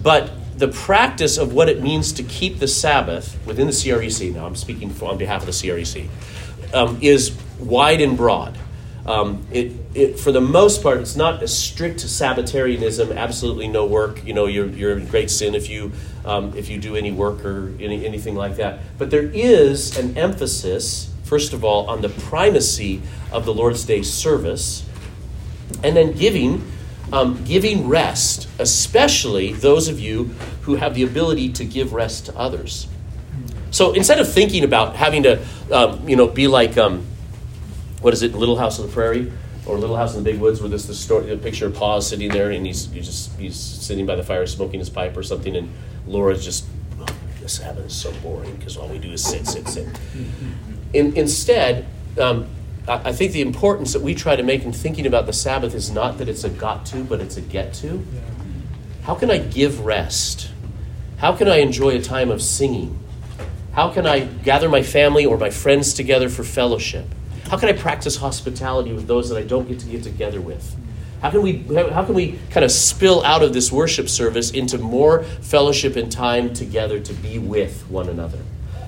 [0.02, 4.46] But the practice of what it means to keep the Sabbath within the CREC, now
[4.46, 6.08] I'm speaking for, on behalf of the CREC,
[6.74, 8.58] um, is wide and broad.
[9.06, 14.26] Um, it, it, for the most part, it's not a strict Sabbatarianism, absolutely no work.
[14.26, 15.94] You know, you're, you're in great sin if you,
[16.26, 18.80] um, if you do any work or any, anything like that.
[18.98, 24.02] But there is an emphasis, first of all, on the primacy of the Lord's Day
[24.02, 24.86] service,
[25.84, 26.70] and then giving,
[27.14, 30.26] um, giving rest, especially those of you
[30.62, 32.88] who have the ability to give rest to others.
[33.72, 35.40] So instead of thinking about having to,
[35.72, 37.06] um, you know, be like, um,
[38.02, 39.32] what is it, Little House on the Prairie?
[39.66, 42.00] Or Little House in the Big Woods, where this the story, the picture of Pa
[42.00, 45.24] sitting there, and he's, he's just he's sitting by the fire smoking his pipe or
[45.24, 45.70] something, and
[46.08, 46.66] Laura's just,
[47.02, 47.06] oh,
[47.42, 49.88] this Sabbath is so boring because all we do is sit, sit, sit.
[50.94, 51.86] In, instead,
[52.18, 52.48] um,
[52.88, 55.92] I, think the importance that we try to make in thinking about the Sabbath is
[55.92, 58.06] not that it's a got to, but it's a get to.
[59.04, 60.52] How can I give rest?
[61.18, 62.98] How can I enjoy a time of singing?
[63.74, 67.06] How can I gather my family or my friends together for fellowship?
[67.50, 70.76] How can I practice hospitality with those that I don't get to get together with?
[71.22, 74.78] How can we how can we kind of spill out of this worship service into
[74.78, 78.40] more fellowship and time together to be with one another?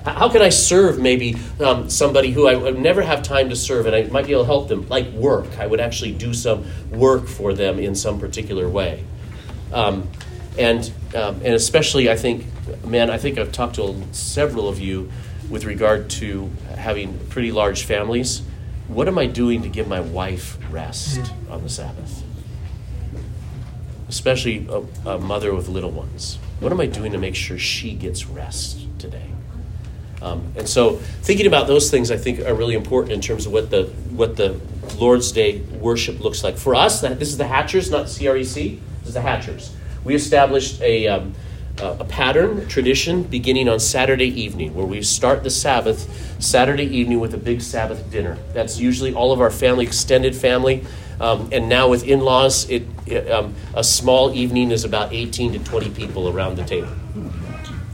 [0.04, 3.86] How can I serve maybe um, somebody who I would never have time to serve
[3.86, 5.58] and I might be able to help them, like work?
[5.58, 9.04] I would actually do some work for them in some particular way.
[9.72, 10.08] Um,
[10.58, 12.46] and, um, and especially, I think,
[12.84, 15.10] man, I think I've talked to several of you
[15.50, 18.42] with regard to having pretty large families.
[18.88, 22.22] What am I doing to give my wife rest on the Sabbath?
[24.08, 26.38] Especially a, a mother with little ones.
[26.58, 29.30] What am I doing to make sure she gets rest today?
[30.22, 33.52] Um, and so, thinking about those things, I think, are really important in terms of
[33.52, 34.60] what the what the
[34.98, 37.00] Lord's Day worship looks like for us.
[37.00, 38.80] This is the Hatchers, not CREC.
[39.00, 39.74] This is the Hatchers.
[40.04, 41.34] We established a um,
[41.78, 47.20] a pattern, a tradition, beginning on Saturday evening, where we start the Sabbath Saturday evening
[47.20, 48.36] with a big Sabbath dinner.
[48.52, 50.84] That's usually all of our family, extended family.
[51.20, 55.52] Um, and now with in laws, it, it um, a small evening is about 18
[55.52, 56.92] to 20 people around the table.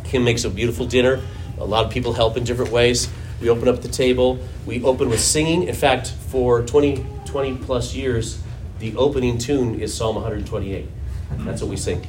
[0.04, 1.20] Kim makes a beautiful dinner.
[1.58, 3.08] A lot of people help in different ways.
[3.40, 4.38] We open up the table.
[4.66, 5.64] We open with singing.
[5.64, 8.42] In fact, for 20, 20 plus years,
[8.78, 10.86] the opening tune is Psalm 128.
[11.38, 12.06] That's what we sing.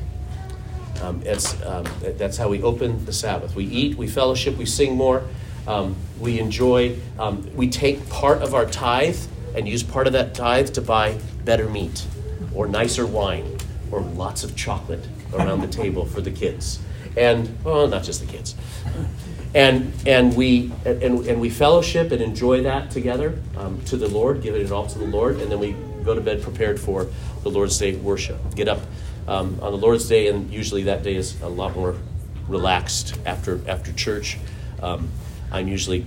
[1.01, 3.55] Um, it's, um, that's how we open the Sabbath.
[3.55, 5.23] We eat, we fellowship, we sing more,
[5.67, 9.17] um, we enjoy, um, we take part of our tithe
[9.55, 12.05] and use part of that tithe to buy better meat
[12.53, 13.57] or nicer wine
[13.91, 16.79] or lots of chocolate around the table for the kids.
[17.15, 18.55] And, well, not just the kids
[19.53, 24.41] and and we and, and we fellowship and enjoy that together um, to the Lord,
[24.41, 27.07] give it all to the Lord, and then we go to bed prepared for
[27.43, 28.37] the Lord's Day worship.
[28.55, 28.79] Get up
[29.27, 31.95] um, on the Lord's Day, and usually that day is a lot more
[32.47, 34.37] relaxed after after church.
[34.81, 35.09] Um,
[35.51, 36.05] I'm usually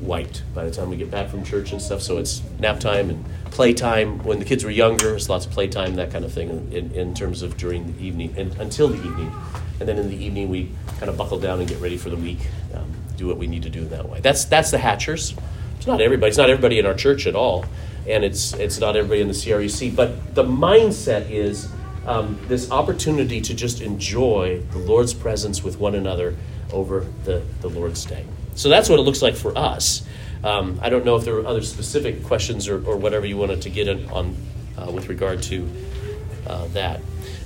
[0.00, 3.10] wiped by the time we get back from church and stuff, so it's nap time
[3.10, 4.18] and playtime.
[4.24, 7.14] When the kids were younger, there's lots of playtime, that kind of thing, in, in
[7.14, 9.32] terms of during the evening and until the evening
[9.80, 12.16] and then in the evening we kind of buckle down and get ready for the
[12.16, 12.40] week,
[12.74, 14.20] um, do what we need to do in that way.
[14.20, 15.34] That's that's the Hatchers.
[15.76, 16.28] It's not everybody.
[16.28, 17.64] It's not everybody in our church at all,
[18.08, 19.94] and it's it's not everybody in the CREC.
[19.94, 21.68] But the mindset is
[22.06, 26.36] um, this opportunity to just enjoy the Lord's presence with one another
[26.72, 28.24] over the, the Lord's Day.
[28.54, 30.06] So that's what it looks like for us.
[30.42, 33.62] Um, I don't know if there are other specific questions or, or whatever you wanted
[33.62, 34.36] to get in on
[34.76, 35.68] uh, with regard to
[36.46, 37.00] uh, that.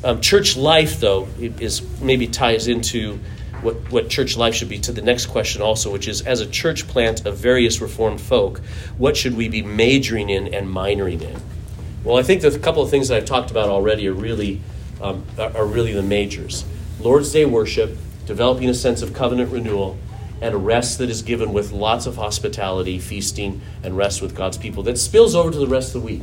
[0.05, 3.19] Um, church life, though, is maybe ties into
[3.63, 6.47] what, what church life should be to the next question also, which is as a
[6.47, 8.59] church plant of various Reformed folk,
[8.97, 11.41] what should we be majoring in and minoring in?
[12.05, 14.61] Well, I think a couple of things that I've talked about already are really
[15.01, 16.65] um, are really the majors.
[17.01, 19.97] Lord's Day worship, developing a sense of covenant renewal,
[20.41, 24.59] and a rest that is given with lots of hospitality, feasting, and rest with God's
[24.59, 26.23] people that spills over to the rest of the week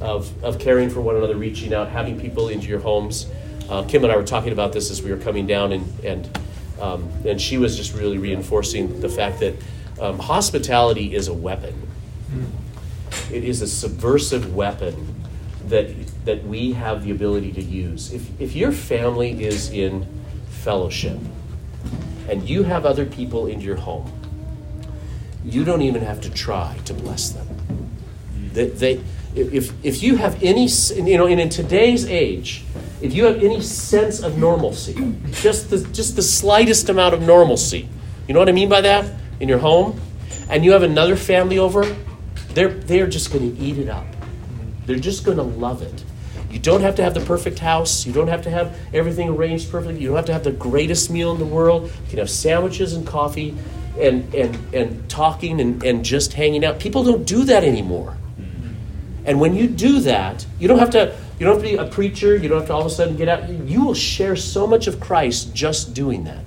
[0.00, 3.26] of, of caring for one another, reaching out, having people into your homes.
[3.68, 6.38] Uh, Kim and I were talking about this as we were coming down, and and
[6.80, 9.54] um, and she was just really reinforcing the fact that
[10.00, 11.74] um, hospitality is a weapon.
[13.32, 15.14] It is a subversive weapon
[15.66, 15.90] that
[16.24, 18.12] that we have the ability to use.
[18.12, 20.06] If if your family is in
[20.48, 21.18] fellowship
[22.28, 24.12] and you have other people in your home,
[25.44, 27.46] you don't even have to try to bless them.
[28.52, 29.00] They, they
[29.38, 32.64] if, if you have any, you know, and in today's age,
[33.00, 37.88] if you have any sense of normalcy, just the, just the slightest amount of normalcy,
[38.26, 39.14] you know what I mean by that?
[39.40, 40.00] In your home,
[40.48, 41.96] and you have another family over,
[42.50, 44.06] they're, they're just going to eat it up.
[44.86, 46.04] They're just going to love it.
[46.50, 48.06] You don't have to have the perfect house.
[48.06, 50.00] You don't have to have everything arranged perfectly.
[50.00, 51.84] You don't have to have the greatest meal in the world.
[51.84, 53.54] You can have sandwiches and coffee
[53.98, 56.78] and, and, and talking and, and just hanging out.
[56.80, 58.16] People don't do that anymore.
[59.28, 61.84] And when you do that, you don't have to you don't have to be a
[61.84, 63.46] preacher, you don't have to all of a sudden get out.
[63.46, 66.46] You will share so much of Christ just doing that.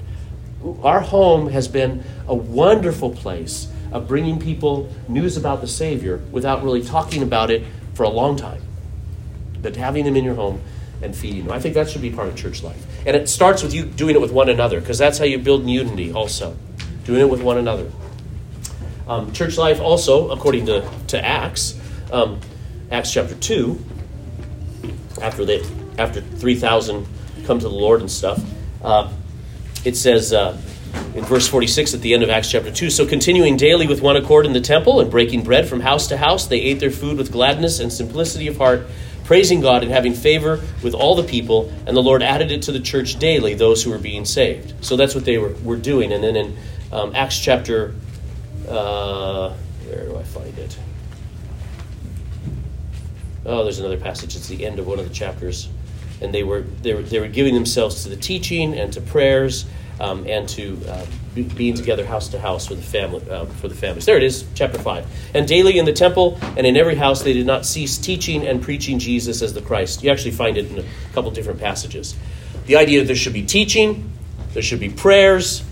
[0.81, 6.63] Our home has been a wonderful place of bringing people news about the Savior without
[6.63, 7.63] really talking about it
[7.93, 8.63] for a long time.
[9.61, 10.59] But having them in your home
[11.03, 11.51] and feeding them.
[11.51, 12.84] I think that should be part of church life.
[13.05, 15.69] And it starts with you doing it with one another, because that's how you build
[15.69, 16.57] unity also.
[17.03, 17.91] Doing it with one another.
[19.07, 21.79] Um, church life also, according to, to Acts,
[22.11, 22.39] um,
[22.91, 23.79] Acts chapter 2,
[25.21, 25.63] after they
[25.97, 27.05] after 3,000
[27.45, 28.43] come to the Lord and stuff,
[28.83, 29.11] uh,
[29.85, 30.59] it says uh,
[31.15, 34.17] in verse 46 at the end of Acts chapter 2 So continuing daily with one
[34.17, 37.17] accord in the temple and breaking bread from house to house, they ate their food
[37.17, 38.87] with gladness and simplicity of heart,
[39.23, 41.71] praising God and having favor with all the people.
[41.87, 44.73] And the Lord added it to the church daily, those who were being saved.
[44.83, 46.11] So that's what they were, were doing.
[46.11, 46.57] And then in
[46.91, 47.95] um, Acts chapter,
[48.67, 49.53] uh,
[49.85, 50.77] where do I find it?
[53.45, 54.35] Oh, there's another passage.
[54.35, 55.69] It's the end of one of the chapters,
[56.21, 59.65] and they were they were, they were giving themselves to the teaching and to prayers
[59.99, 63.67] um, and to uh, be, being together house to house for the family uh, for
[63.67, 64.05] the families.
[64.05, 65.05] There it is, chapter five.
[65.33, 68.61] And daily in the temple and in every house they did not cease teaching and
[68.61, 70.03] preaching Jesus as the Christ.
[70.03, 72.15] You actually find it in a couple different passages.
[72.65, 74.11] The idea that there should be teaching,
[74.53, 75.63] there should be prayers,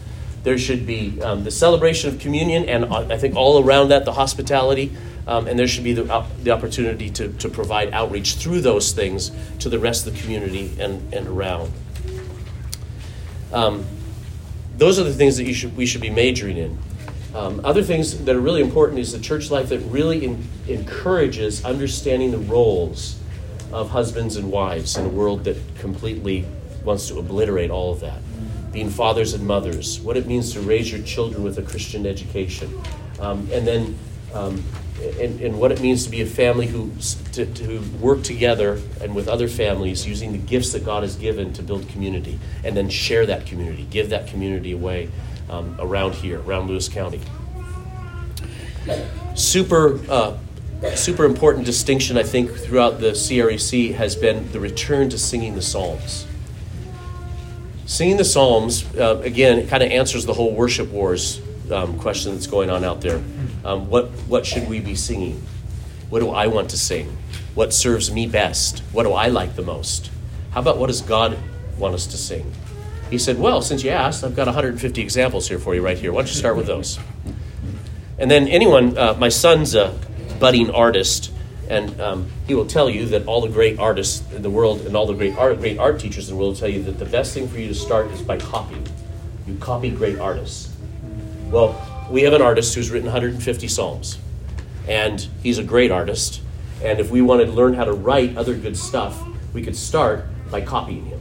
[0.44, 4.06] there should be um, the celebration of communion, and uh, I think all around that
[4.06, 4.96] the hospitality.
[5.30, 8.94] Um, and there should be the, uh, the opportunity to, to provide outreach through those
[8.94, 11.72] things to the rest of the community and, and around.
[13.54, 13.86] Um,
[14.78, 16.80] those are the things that you should, we should be majoring in.
[17.36, 21.64] Um, other things that are really important is the church life that really in, encourages
[21.64, 23.20] understanding the roles
[23.72, 26.44] of husbands and wives in a world that completely
[26.84, 28.20] wants to obliterate all of that.
[28.72, 32.74] Being fathers and mothers, what it means to raise your children with a Christian education,
[33.20, 33.96] um, and then
[34.34, 34.64] um,
[35.20, 36.92] and, and, what it means to be a family who
[37.34, 41.54] to, to, work together and with other families using the gifts that God has given
[41.54, 45.10] to build community and then share that community, give that community away
[45.50, 47.22] um, around here, around Lewis County.
[49.36, 50.38] Super, uh,
[50.96, 55.62] super important distinction, I think, throughout the CREC has been the return to singing the
[55.62, 56.26] Psalms.
[57.86, 61.42] Singing the Psalms, uh, again, kind of answers the whole worship wars
[61.72, 63.22] um, question that's going on out there.
[63.64, 65.42] Um, what, what should we be singing?
[66.10, 67.18] What do I want to sing?
[67.56, 68.80] What serves me best?
[68.92, 70.12] What do I like the most?
[70.52, 71.38] How about what does God
[71.78, 72.52] want us to sing?
[73.10, 76.12] He said, Well, since you asked, I've got 150 examples here for you right here.
[76.12, 77.00] Why don't you start with those?
[78.18, 79.98] And then, anyone, uh, my son's a
[80.40, 81.32] budding artist,
[81.70, 84.96] and um, he will tell you that all the great artists in the world and
[84.96, 87.06] all the great art, great art teachers in the world will tell you that the
[87.06, 88.86] best thing for you to start is by copying.
[89.48, 90.69] You copy great artists.
[91.50, 94.20] Well, we have an artist who's written 150 Psalms,
[94.88, 96.42] and he's a great artist.
[96.84, 99.20] And if we wanted to learn how to write other good stuff,
[99.52, 101.20] we could start by copying him.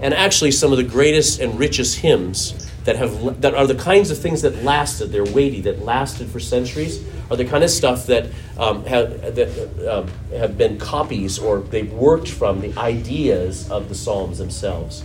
[0.00, 4.12] And actually, some of the greatest and richest hymns that have that are the kinds
[4.12, 8.06] of things that lasted, they're weighty, that lasted for centuries, are the kind of stuff
[8.06, 8.26] that
[8.58, 13.94] um, have that um, have been copies or they've worked from the ideas of the
[13.96, 15.02] Psalms themselves.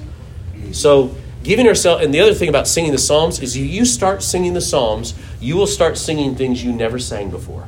[0.73, 4.53] So giving yourself and the other thing about singing the psalms is you, start singing
[4.53, 7.67] the psalms you will start singing things you never sang before.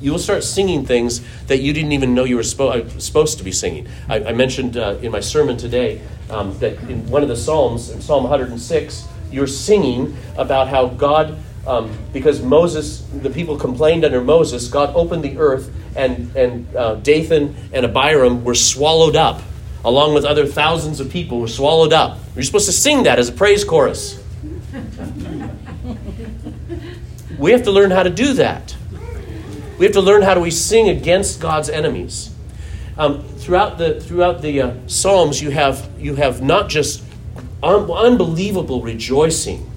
[0.00, 3.38] You will start singing things that you didn't even know you were spo- uh, supposed
[3.38, 3.88] to be singing.
[4.08, 6.00] I, I mentioned uh, in my sermon today
[6.30, 11.38] um, that in one of the psalms in psalm 106 you're singing about how god
[11.66, 16.94] um, because moses the people complained under moses god opened the earth and, and uh,
[16.96, 19.42] dathan and abiram were swallowed up
[19.84, 22.18] along with other thousands of people, were swallowed up.
[22.34, 24.22] You're supposed to sing that as a praise chorus.
[27.38, 28.76] we have to learn how to do that.
[29.78, 32.34] We have to learn how do we sing against God's enemies.
[32.96, 37.04] Um, throughout the throughout the uh, Psalms, you have you have not just
[37.62, 39.70] un- unbelievable rejoicing,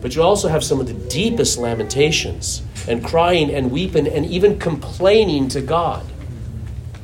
[0.00, 4.58] but you also have some of the deepest lamentations and crying and weeping and even
[4.58, 6.04] complaining to God.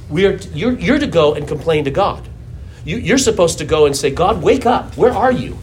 [0.09, 2.27] We are, you're, you're to go and complain to God.
[2.85, 4.97] You, you're supposed to go and say, God, wake up.
[4.97, 5.59] Where are you?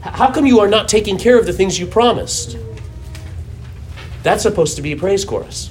[0.00, 2.56] How come you are not taking care of the things you promised?
[4.22, 5.70] That's supposed to be a praise chorus.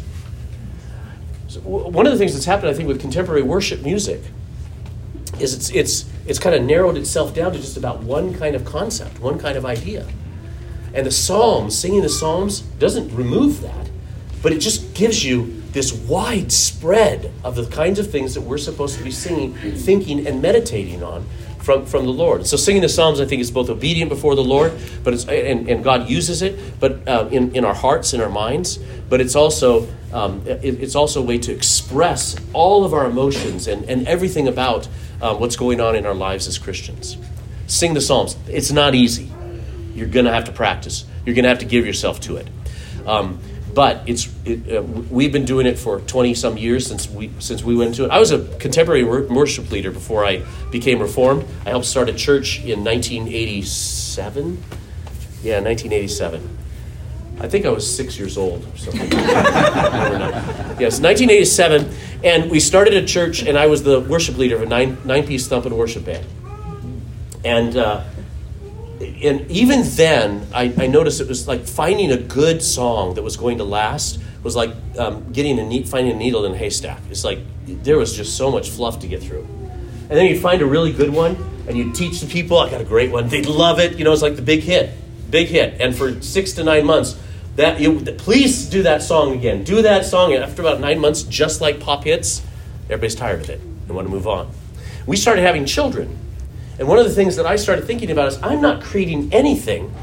[1.48, 4.22] So one of the things that's happened, I think, with contemporary worship music
[5.40, 8.66] is it's, it's, it's kind of narrowed itself down to just about one kind of
[8.66, 10.08] concept, one kind of idea.
[10.94, 13.90] And the Psalms, singing the Psalms, doesn't remove that,
[14.42, 18.58] but it just gives you this wide spread of the kinds of things that we're
[18.58, 21.24] supposed to be singing, thinking, and meditating on
[21.60, 22.48] from, from the Lord.
[22.48, 24.74] So singing the Psalms, I think, is both obedient before the Lord,
[25.04, 28.30] but it's and, and God uses it, but uh, in, in our hearts, in our
[28.30, 28.80] minds.
[29.08, 33.68] But it's also um, it, it's also a way to express all of our emotions
[33.68, 34.88] and, and everything about
[35.22, 37.18] uh, what's going on in our lives as Christians.
[37.68, 38.36] Sing the Psalms.
[38.48, 39.30] It's not easy.
[39.94, 41.06] You're going to have to practice.
[41.24, 42.48] You're going to have to give yourself to it.
[43.06, 43.40] Um,
[43.78, 47.64] but it's it, uh, we've been doing it for 20 some years since we since
[47.64, 48.10] we went to it.
[48.10, 51.46] I was a contemporary worship leader before I became reformed.
[51.64, 54.64] I helped start a church in 1987.
[55.44, 56.58] Yeah, 1987.
[57.40, 59.12] I think I was six years old or something.
[60.82, 61.88] yes, 1987,
[62.24, 65.28] and we started a church, and I was the worship leader of a nine nine
[65.28, 66.26] piece thumping worship band,
[67.46, 67.78] and.
[67.78, 68.04] Uh,
[69.02, 73.38] and even then, I, I, noticed it was like finding a good song that was
[73.38, 77.02] going to last was like um, getting a neat, finding a needle in a haystack.
[77.10, 79.48] It's like there was just so much fluff to get through.
[80.10, 81.36] And then you find a really good one,
[81.68, 82.58] and you teach the people.
[82.58, 83.28] I got a great one.
[83.28, 83.98] They love it.
[83.98, 84.92] You know, it's like the big hit,
[85.30, 85.82] big hit.
[85.82, 87.20] And for six to nine months,
[87.58, 89.64] that you please do that song again.
[89.64, 90.34] Do that song.
[90.34, 92.42] And after about nine months, just like pop hits,
[92.90, 94.50] Everybody's tired of it and want to move on.
[95.06, 96.18] We started having children.
[96.80, 99.94] And one of the things that I started thinking about is I'm not creating anything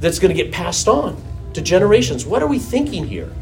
[0.00, 1.20] that's going to get passed on
[1.54, 2.24] to generations.
[2.24, 3.32] What are we thinking here?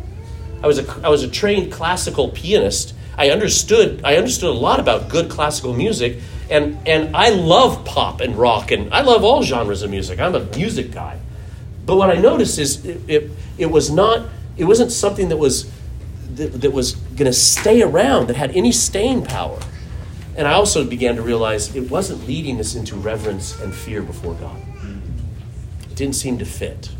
[0.62, 2.94] I was a, I was a trained classical pianist.
[3.16, 6.18] I understood I understood a lot about good classical music,
[6.50, 10.20] and and I love pop and rock, and I love all genres of music.
[10.20, 11.18] I'm a music guy.
[11.86, 15.70] But what I noticed is it, it, it was not it wasn't something that was
[16.34, 19.58] that, that was going to stay around that had any staying power.
[20.36, 24.34] And I also began to realize it wasn't leading us into reverence and fear before
[24.34, 24.60] God.
[25.90, 26.90] It didn't seem to fit.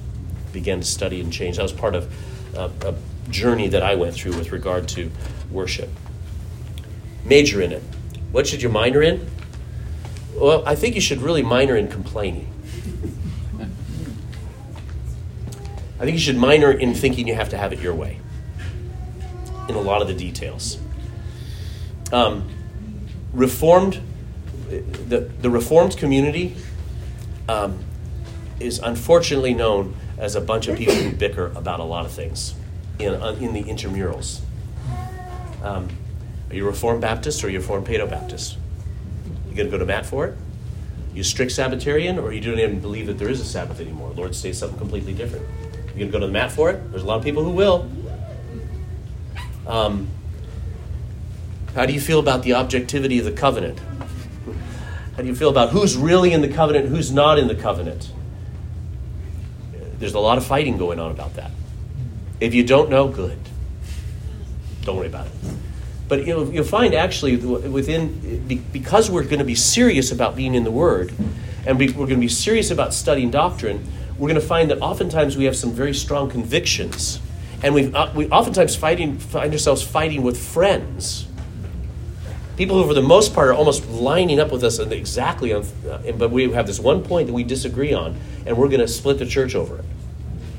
[0.53, 1.57] Began to study and change.
[1.57, 2.12] That was part of
[2.57, 2.95] uh, a
[3.31, 5.11] journey that I went through with regard to
[5.51, 5.89] worship.
[7.24, 7.83] Major in it.
[8.33, 9.26] What should you minor in?
[10.35, 12.47] Well, I think you should really minor in complaining.
[15.99, 18.18] I think you should minor in thinking you have to have it your way
[19.68, 20.78] in a lot of the details.
[22.11, 22.49] Um,
[23.33, 24.01] reformed,
[24.68, 26.57] the, the Reformed community
[27.49, 27.78] um,
[28.59, 32.55] is unfortunately known as a bunch of people who bicker about a lot of things
[32.99, 34.41] in, uh, in the intramurals.
[35.62, 35.89] Um,
[36.51, 38.59] are you Reformed Baptist or are you Reformed Paedo Baptist?
[39.49, 40.37] You going to go to mat for it?
[41.14, 44.12] You strict Sabbatarian or you don't even believe that there is a Sabbath anymore?
[44.16, 45.47] Lord says something completely different.
[45.89, 46.91] You going to go to the mat for it?
[46.91, 47.91] There's a lot of people who will.
[49.66, 50.09] Um,
[51.75, 53.79] how do you feel about the objectivity of the covenant?
[55.16, 58.12] How do you feel about who's really in the covenant, who's not in the covenant?
[59.99, 61.51] There's a lot of fighting going on about that.
[62.41, 63.39] If you don't know, good.
[64.83, 65.33] Don't worry about it.
[66.09, 70.64] But you'll, you'll find actually within, because we're going to be serious about being in
[70.64, 71.12] the Word,
[71.66, 73.87] and we're going to be serious about studying doctrine,
[74.18, 77.21] we're going to find that oftentimes we have some very strong convictions.
[77.62, 81.27] And we uh, we oftentimes fighting, find ourselves fighting with friends.
[82.61, 86.13] People who, for the most part, are almost lining up with us exactly on, uh,
[86.19, 89.19] but we have this one point that we disagree on, and we're going to split
[89.19, 89.85] the church over it.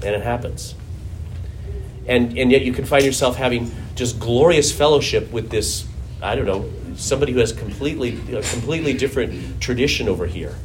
[0.04, 0.74] And it happens
[2.08, 5.86] and and yet you can find yourself having just glorious fellowship with this
[6.22, 10.56] I don't know somebody who has completely a completely different tradition over here,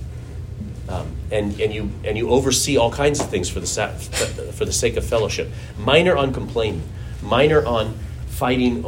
[0.88, 4.72] um, and and you and you oversee all kinds of things for the for the
[4.72, 5.50] sake of fellowship.
[5.78, 6.82] Minor on complaining,
[7.22, 7.98] minor on
[8.36, 8.82] fighting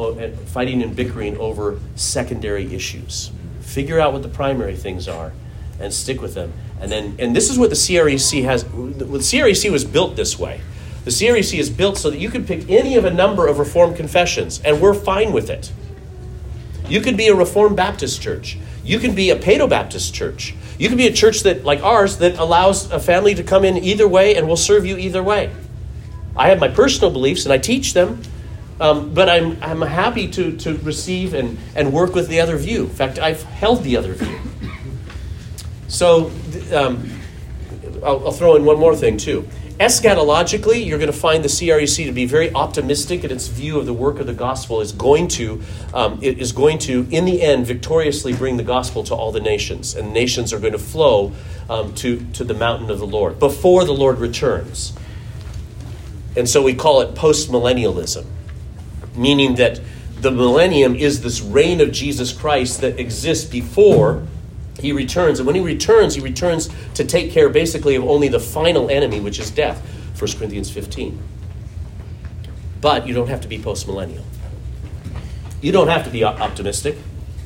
[0.47, 3.31] fighting and bickering over secondary issues.
[3.61, 5.33] Figure out what the primary things are,
[5.81, 6.53] and stick with them.
[6.81, 8.65] And then and this is what the CREC has.
[8.65, 10.61] The CREC was built this way.
[11.05, 13.97] The CREC is built so that you can pick any of a number of Reformed
[13.97, 15.73] confessions, and we're fine with it.
[16.89, 18.59] You could be a Reformed Baptist church.
[18.85, 20.55] You can be a Paedo Baptist church.
[20.79, 23.77] You can be a church that, like ours, that allows a family to come in
[23.79, 25.51] either way and will serve you either way.
[26.37, 28.23] I have my personal beliefs and I teach them,
[28.81, 32.85] um, but I'm, I'm happy to, to receive and, and work with the other view.
[32.85, 34.39] In fact, I've held the other view.
[35.89, 36.31] So
[36.73, 37.11] um,
[38.05, 39.49] I'll, I'll throw in one more thing, too.
[39.81, 43.87] Eschatologically, you're going to find the CREC to be very optimistic in its view of
[43.87, 45.63] the work of the gospel is going to,
[45.95, 49.41] um, it is going to, in the end, victoriously bring the gospel to all the
[49.41, 51.33] nations, and nations are going to flow
[51.71, 54.95] um, to, to the mountain of the Lord before the Lord returns.
[56.37, 58.27] And so we call it postmillennialism,
[59.19, 59.81] meaning that
[60.21, 64.27] the millennium is this reign of Jesus Christ that exists before
[64.81, 65.39] he returns.
[65.39, 69.21] And when he returns, he returns to take care basically of only the final enemy,
[69.21, 69.81] which is death.
[70.19, 71.21] 1 Corinthians 15.
[72.81, 74.25] But you don't have to be postmillennial.
[75.61, 76.97] You don't have to be optimistic.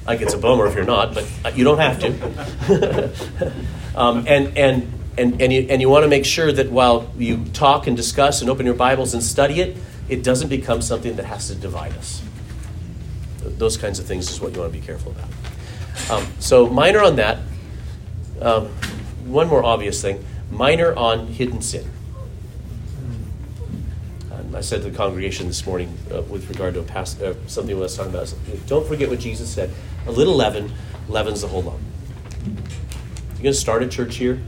[0.07, 3.53] Like it's a bummer if you're not, but uh, you don't have to.
[3.95, 7.45] um, and and and and you, and you want to make sure that while you
[7.53, 9.77] talk and discuss and open your Bibles and study it,
[10.13, 12.23] it doesn't become something that has to divide us.
[13.39, 15.31] Those kinds of things is what you want to be careful about.
[16.11, 17.39] Um, so minor on that.
[18.39, 18.67] Um,
[19.25, 21.89] one more obvious thing: minor on hidden sin.
[24.31, 27.35] Um, I said to the congregation this morning uh, with regard to a past, uh,
[27.47, 28.35] something I was talking about.
[28.67, 29.71] Don't forget what Jesus said:
[30.07, 30.73] "A little leaven
[31.09, 31.81] leavens the whole lump."
[32.45, 34.43] You're going to start a church here.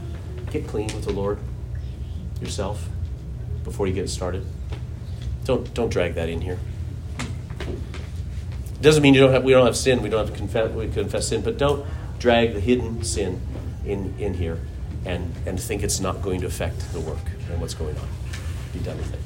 [0.51, 1.39] Get clean with the Lord
[2.39, 2.87] yourself
[3.63, 4.45] before you get started.
[5.45, 6.59] Don't don't drag that in here.
[8.81, 10.01] Doesn't mean you don't have, we don't have sin.
[10.01, 11.85] We don't have to confess, we confess sin, but don't
[12.19, 13.41] drag the hidden sin
[13.85, 14.59] in, in here
[15.05, 18.07] and, and think it's not going to affect the work and what's going on.
[18.73, 19.19] Be done with it.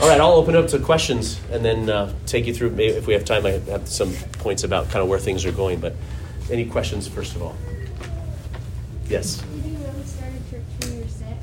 [0.00, 2.70] All right, I'll open up to questions and then uh, take you through.
[2.70, 5.52] Maybe if we have time, I have some points about kind of where things are
[5.52, 5.78] going.
[5.78, 5.94] But
[6.50, 7.54] any questions, first of all?
[9.08, 9.36] Yes.
[9.36, 11.34] Did you really start a church when you were six?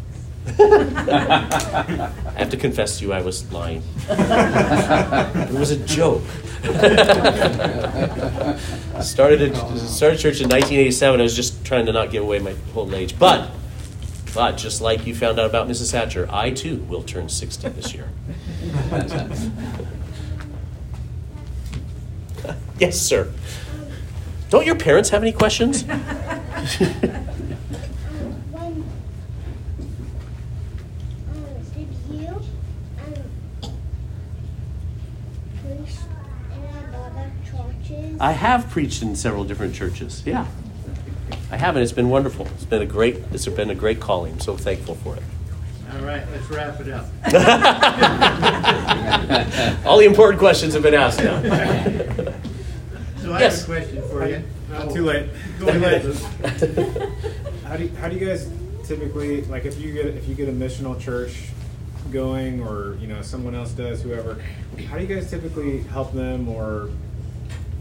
[0.60, 3.84] I have to confess to you, I was lying.
[4.10, 6.24] it was a joke.
[9.02, 11.20] started a, started church in 1987.
[11.20, 13.52] I was just trying to not give away my whole age, but
[14.34, 15.94] but just like you found out about Mrs.
[15.94, 18.10] Hatcher, I too will turn 60 this year.
[22.80, 23.32] yes, sir.
[24.50, 25.86] Don't your parents have any questions?
[38.20, 40.24] I have preached in several different churches.
[40.26, 40.48] Yeah.
[41.52, 42.48] I have, and it's been wonderful.
[42.56, 44.34] It's been a great, it's been a great calling.
[44.34, 45.24] I'm so thankful for it.
[45.94, 47.06] All right, let's wrap it up.
[49.86, 51.42] All the important questions have been asked now.
[53.22, 53.66] so I yes.
[53.66, 54.44] have a question for you.
[54.70, 55.30] Not too late.
[55.60, 56.04] Go ahead.
[57.64, 58.52] how do you, how do you guys
[58.84, 61.50] typically like if you get if you get a missional church
[62.12, 64.42] going or you know someone else does whoever
[64.88, 66.90] how do you guys typically help them or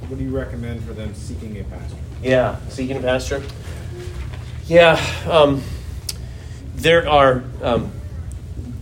[0.08, 1.96] what do you recommend for them seeking a pastor?
[2.22, 3.42] Yeah, seeking a pastor.
[4.66, 5.62] Yeah, um,
[6.76, 7.90] there are um,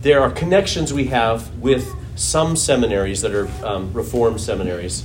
[0.01, 5.03] there are connections we have with some seminaries that are um, reformed seminaries,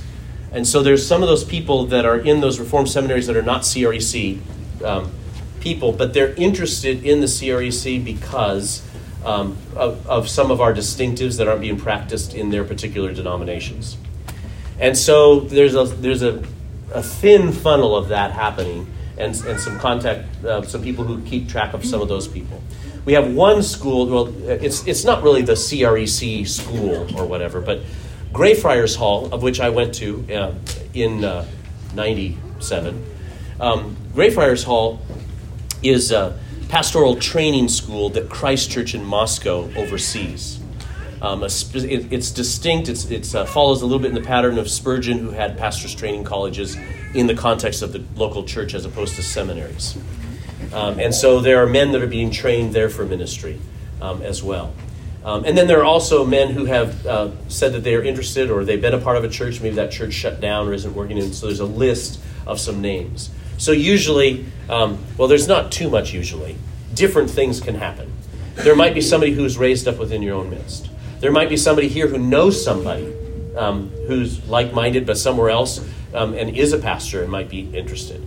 [0.51, 3.41] and so there's some of those people that are in those reformed seminaries that are
[3.41, 4.39] not CREC
[4.83, 5.11] um,
[5.59, 8.87] people, but they're interested in the CREC because
[9.25, 13.97] um, of, of some of our distinctives that aren't being practiced in their particular denominations.
[14.81, 16.43] And so there's a there's a,
[16.93, 21.47] a thin funnel of that happening, and, and some contact, uh, some people who keep
[21.47, 22.61] track of some of those people.
[23.05, 24.07] We have one school.
[24.07, 27.81] Well, it's it's not really the CREC school or whatever, but
[28.33, 30.53] Greyfriars Hall, of which I went to uh,
[30.95, 31.21] in
[31.93, 33.05] '97.
[33.59, 34.99] Uh, um, Greyfriars Hall
[35.83, 40.60] is a pastoral training school that Christ Church in Moscow oversees.
[41.21, 42.89] Um, it, it's distinct.
[42.89, 45.93] It's, it uh, follows a little bit in the pattern of Spurgeon, who had pastors'
[45.93, 46.75] training colleges
[47.13, 49.97] in the context of the local church as opposed to seminaries.
[50.73, 53.59] Um, and so there are men that are being trained there for ministry
[54.01, 54.73] um, as well.
[55.23, 58.49] Um, and then there are also men who have uh, said that they are interested
[58.49, 60.95] or they've been a part of a church, maybe that church shut down or isn't
[60.95, 61.19] working.
[61.19, 63.29] And so there's a list of some names.
[63.57, 66.57] So usually, um, well, there's not too much usually.
[66.95, 68.11] Different things can happen.
[68.55, 70.89] There might be somebody who's raised up within your own midst.
[71.21, 73.13] There might be somebody here who knows somebody
[73.55, 75.79] um, who's like minded but somewhere else
[76.15, 78.19] um, and is a pastor and might be interested.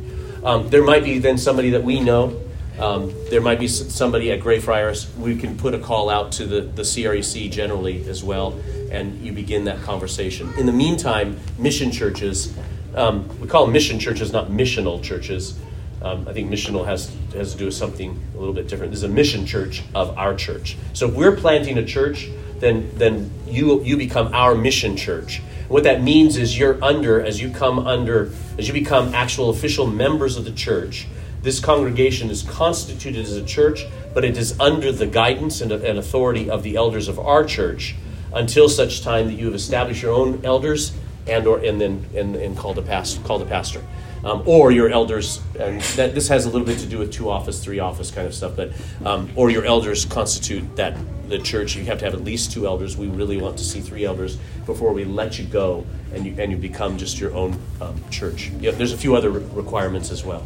[0.45, 2.41] Um, there might be then somebody that we know.
[2.79, 5.13] Um, there might be somebody at Greyfriars.
[5.17, 8.61] We can put a call out to the, the CREC generally as well,
[8.93, 10.55] and you begin that conversation.
[10.57, 12.57] In the meantime, mission churches,
[12.95, 15.59] um, we call them mission churches, not missional churches.
[16.01, 18.93] Um, I think missional has has to do with something a little bit different.
[18.93, 20.77] This is a mission church of our church.
[20.93, 22.29] So if we're planting a church,
[22.65, 25.43] then then you you become our mission church.
[25.69, 29.87] What that means is you're under as you come under as you become actual official
[29.87, 31.07] members of the church.
[31.43, 33.85] This congregation is constituted as a church,
[34.15, 37.97] but it is under the guidance and, and authority of the elders of our church
[38.33, 40.93] until such time that you have established your own elders
[41.27, 43.83] and or and then and, and called a pastor called a pastor
[44.25, 47.29] um, or your elders, and that, this has a little bit to do with two
[47.29, 48.73] office, three office kind of stuff, but
[49.05, 50.97] um, or your elders constitute that
[51.29, 51.77] the church.
[51.77, 52.97] You have to have at least two elders.
[52.97, 56.51] We really want to see three elders before we let you go and you and
[56.51, 58.51] you become just your own um, church.
[58.59, 60.45] There's a few other re- requirements as well.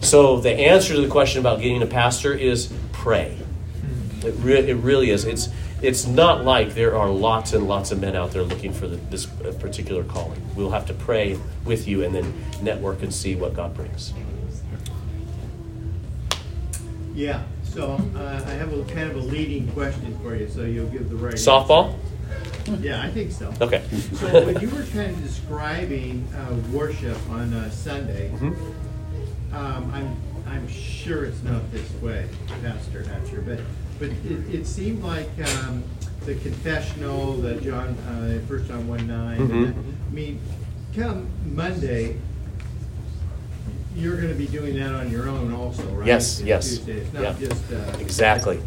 [0.00, 3.38] So the answer to the question about getting a pastor is pray.
[4.22, 5.24] It, re- it really is.
[5.24, 5.48] It's
[5.84, 8.96] it's not like there are lots and lots of men out there looking for the,
[8.96, 10.40] this particular calling.
[10.56, 12.32] We'll have to pray with you and then
[12.62, 14.14] network and see what God brings.
[17.14, 20.88] Yeah, so uh, I have a kind of a leading question for you, so you'll
[20.88, 21.94] give the right softball.
[22.66, 22.82] Answer.
[22.82, 23.52] Yeah, I think so.
[23.60, 23.84] Okay.
[24.14, 29.54] so when you were kind of describing uh, worship on uh, Sunday, mm-hmm.
[29.54, 30.16] um, I'm
[30.46, 32.28] I'm sure it's not this way,
[32.62, 33.60] Pastor Hatcher, but
[33.98, 35.28] but it, it seemed like
[35.64, 35.82] um,
[36.24, 39.80] the confessional, the John, uh, First John one 9 mm-hmm.
[40.08, 40.40] I mean,
[40.96, 42.18] come Monday,
[43.94, 46.06] you're going to be doing that on your own also, right?
[46.06, 46.68] Yes, yes.
[46.68, 46.92] Tuesday.
[46.98, 47.48] It's not yeah.
[47.48, 48.60] just uh, exactly.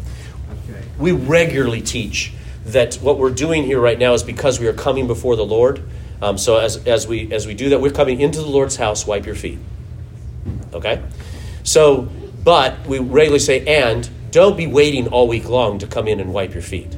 [0.70, 0.82] Okay.
[0.98, 2.32] We regularly teach
[2.66, 5.82] that what we're doing here right now is because we are coming before the Lord.
[6.20, 9.06] Um, so as, as we as we do that, we're coming into the Lord's house.
[9.06, 9.58] Wipe your feet.
[10.72, 11.02] Okay.
[11.62, 12.08] So,
[12.42, 16.32] but we regularly say, and don't be waiting all week long to come in and
[16.32, 16.96] wipe your feet.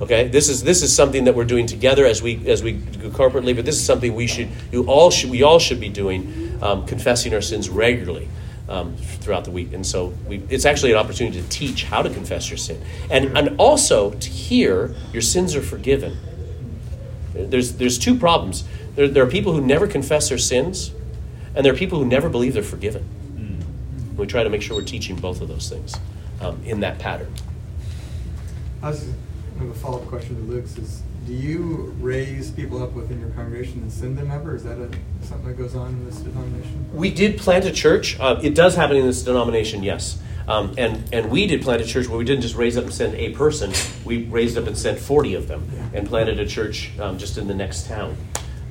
[0.00, 3.08] Okay, this is this is something that we're doing together as we as we go
[3.10, 6.58] corporately, but this is something we should you all should we all should be doing,
[6.62, 8.28] um, confessing our sins regularly.
[8.68, 9.72] um, throughout the week.
[9.72, 13.36] And so we, it's actually an opportunity to teach how to confess your sin and,
[13.36, 16.16] and also to hear your sins are forgiven.
[17.32, 18.64] There's, there's two problems.
[18.94, 20.90] There, there are people who never confess their sins,
[21.54, 23.06] and there are people who never believe they're forgiven.
[24.16, 25.94] We try to make sure we're teaching both of those things
[26.40, 27.32] um, in that pattern.
[28.82, 29.08] I was
[29.58, 33.30] have a follow up question to Luke's is do you raise people up within your
[33.30, 34.54] congregation and send them ever?
[34.54, 34.88] Is that a,
[35.22, 36.88] something that goes on in this denomination?
[36.94, 38.18] We did plant a church.
[38.20, 40.20] Uh, it does happen in this denomination, yes.
[40.46, 42.94] Um, and, and we did plant a church where we didn't just raise up and
[42.94, 43.72] send a person,
[44.04, 47.48] we raised up and sent 40 of them and planted a church um, just in
[47.48, 48.16] the next town.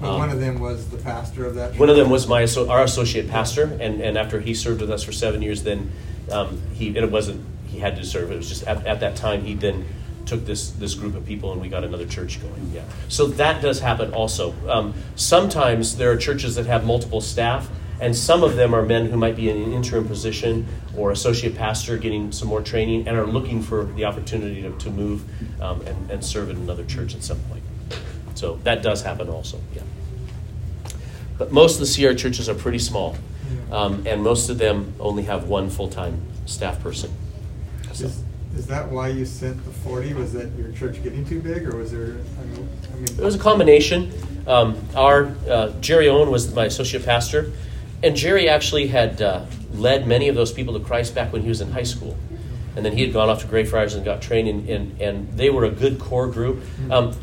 [0.01, 1.79] Um, one of them was the pastor of that church.
[1.79, 5.03] One of them was my our associate pastor, and, and after he served with us
[5.03, 5.91] for seven years, then
[6.31, 7.45] um, he and it wasn't
[7.75, 8.31] he had to serve.
[8.31, 9.85] It was just at, at that time he then
[10.25, 12.71] took this this group of people and we got another church going.
[12.73, 14.55] Yeah, so that does happen also.
[14.67, 17.69] Um, sometimes there are churches that have multiple staff,
[17.99, 20.65] and some of them are men who might be in an interim position
[20.97, 24.89] or associate pastor getting some more training and are looking for the opportunity to, to
[24.89, 25.23] move
[25.61, 27.63] um, and, and serve in another church at some point.
[28.35, 29.59] So that does happen also.
[29.73, 29.81] Yeah.
[31.37, 33.17] But most of the CR churches are pretty small,
[33.71, 37.11] um, and most of them only have one full time staff person.
[38.55, 40.13] Is, that why you sent the 40?
[40.13, 42.17] Was that your church getting too big, or was there?
[42.39, 44.11] I mean, I mean it was a combination.
[44.47, 47.51] Um, our uh, Jerry Owen was my associate pastor,
[48.03, 51.49] and Jerry actually had uh, led many of those people to Christ back when he
[51.49, 52.17] was in high school.
[52.75, 55.49] And then he had gone off to Greyfriars and got trained, and, and, and they
[55.49, 56.61] were a good core group.
[56.91, 57.15] Um,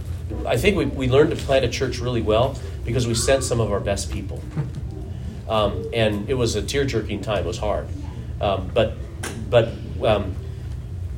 [0.46, 3.60] I think we, we learned to plant a church really well because we sent some
[3.60, 4.42] of our best people.
[5.48, 7.44] Um, and it was a tear jerking time.
[7.44, 7.86] It was hard.
[8.40, 8.94] Um, but
[9.50, 10.34] but um,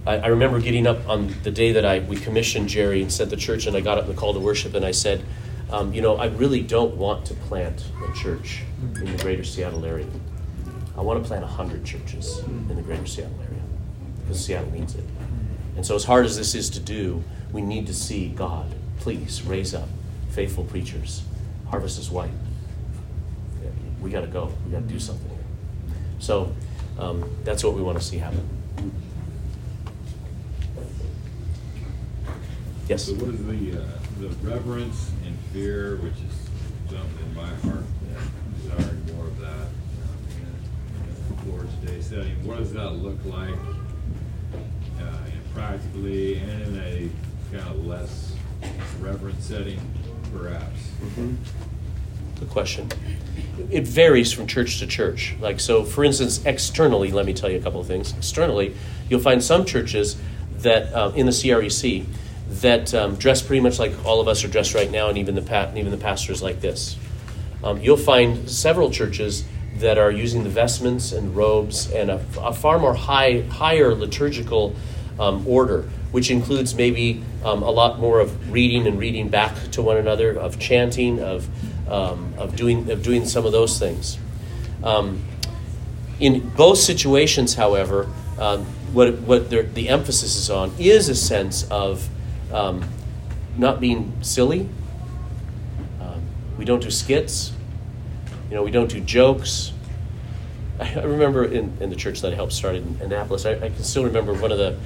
[0.06, 3.30] I, I remember getting up on the day that I we commissioned Jerry and sent
[3.30, 5.24] the church, and I got up the call to worship, and I said,
[5.70, 8.62] um, you know, I really don't want to plant a church
[8.96, 10.06] in the greater Seattle area.
[10.96, 13.62] I want to plant 100 churches in the greater Seattle area
[14.20, 15.04] because Seattle needs it.
[15.76, 19.42] And so, as hard as this is to do, we need to see God, please
[19.42, 19.88] raise up
[20.30, 21.22] faithful preachers.
[21.70, 22.30] Harvest is white.
[24.00, 24.52] We got to go.
[24.66, 25.38] We got to do something here.
[26.18, 26.54] So,
[26.98, 28.48] um, that's what we want to see happen.
[32.88, 33.04] Yes.
[33.04, 33.86] So what is the, uh,
[34.20, 36.48] the reverence and fear, which is
[36.90, 42.46] something in my heart, that desiring more of that um, in a Lord's Day setting,
[42.46, 43.54] what does that look like
[45.00, 45.16] uh,
[45.54, 47.10] practically and in a
[47.56, 48.34] kind of less
[49.00, 49.80] reverent setting,
[50.32, 50.90] perhaps?
[52.38, 52.90] Good question.
[53.70, 55.36] It varies from church to church.
[55.40, 58.12] Like, so for instance, externally, let me tell you a couple of things.
[58.12, 58.74] Externally,
[59.08, 60.16] you'll find some churches
[60.58, 62.04] that uh, in the CREC
[62.60, 65.34] that um, dress pretty much like all of us are dressed right now, and even
[65.34, 66.96] the pa- even the pastors like this.
[67.62, 69.44] Um, you'll find several churches
[69.78, 74.76] that are using the vestments and robes and a, a far more high, higher liturgical
[75.18, 75.82] um, order,
[76.12, 80.30] which includes maybe um, a lot more of reading and reading back to one another,
[80.30, 81.48] of chanting, of
[81.90, 84.18] um, of doing of doing some of those things.
[84.82, 85.24] Um,
[86.20, 88.04] in both situations, however,
[88.92, 92.08] what what the emphasis is on is a sense of
[92.54, 92.82] um,
[93.58, 94.68] not being silly.
[96.00, 96.22] Um,
[96.56, 97.52] we don't do skits.
[98.48, 99.72] You know, we don't do jokes.
[100.80, 103.68] I, I remember in, in the church that I helped start in Annapolis, I, I
[103.70, 104.78] can still remember one of the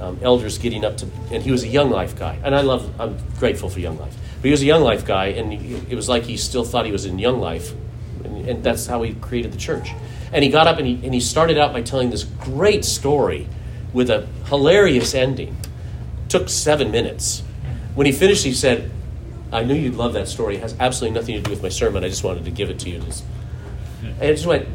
[0.00, 2.98] um, elders getting up to, and he was a Young Life guy, and I love,
[2.98, 5.94] I'm grateful for Young Life, but he was a Young Life guy, and he, it
[5.94, 7.72] was like he still thought he was in Young Life,
[8.24, 9.90] and, and that's how he created the church.
[10.32, 13.46] And he got up and he, and he started out by telling this great story
[13.92, 15.56] with a hilarious ending.
[16.30, 17.42] Took seven minutes.
[17.94, 18.90] When he finished, he said,
[19.52, 20.56] I knew you'd love that story.
[20.56, 22.04] It has absolutely nothing to do with my sermon.
[22.04, 23.02] I just wanted to give it to you.
[24.02, 24.66] And I just went,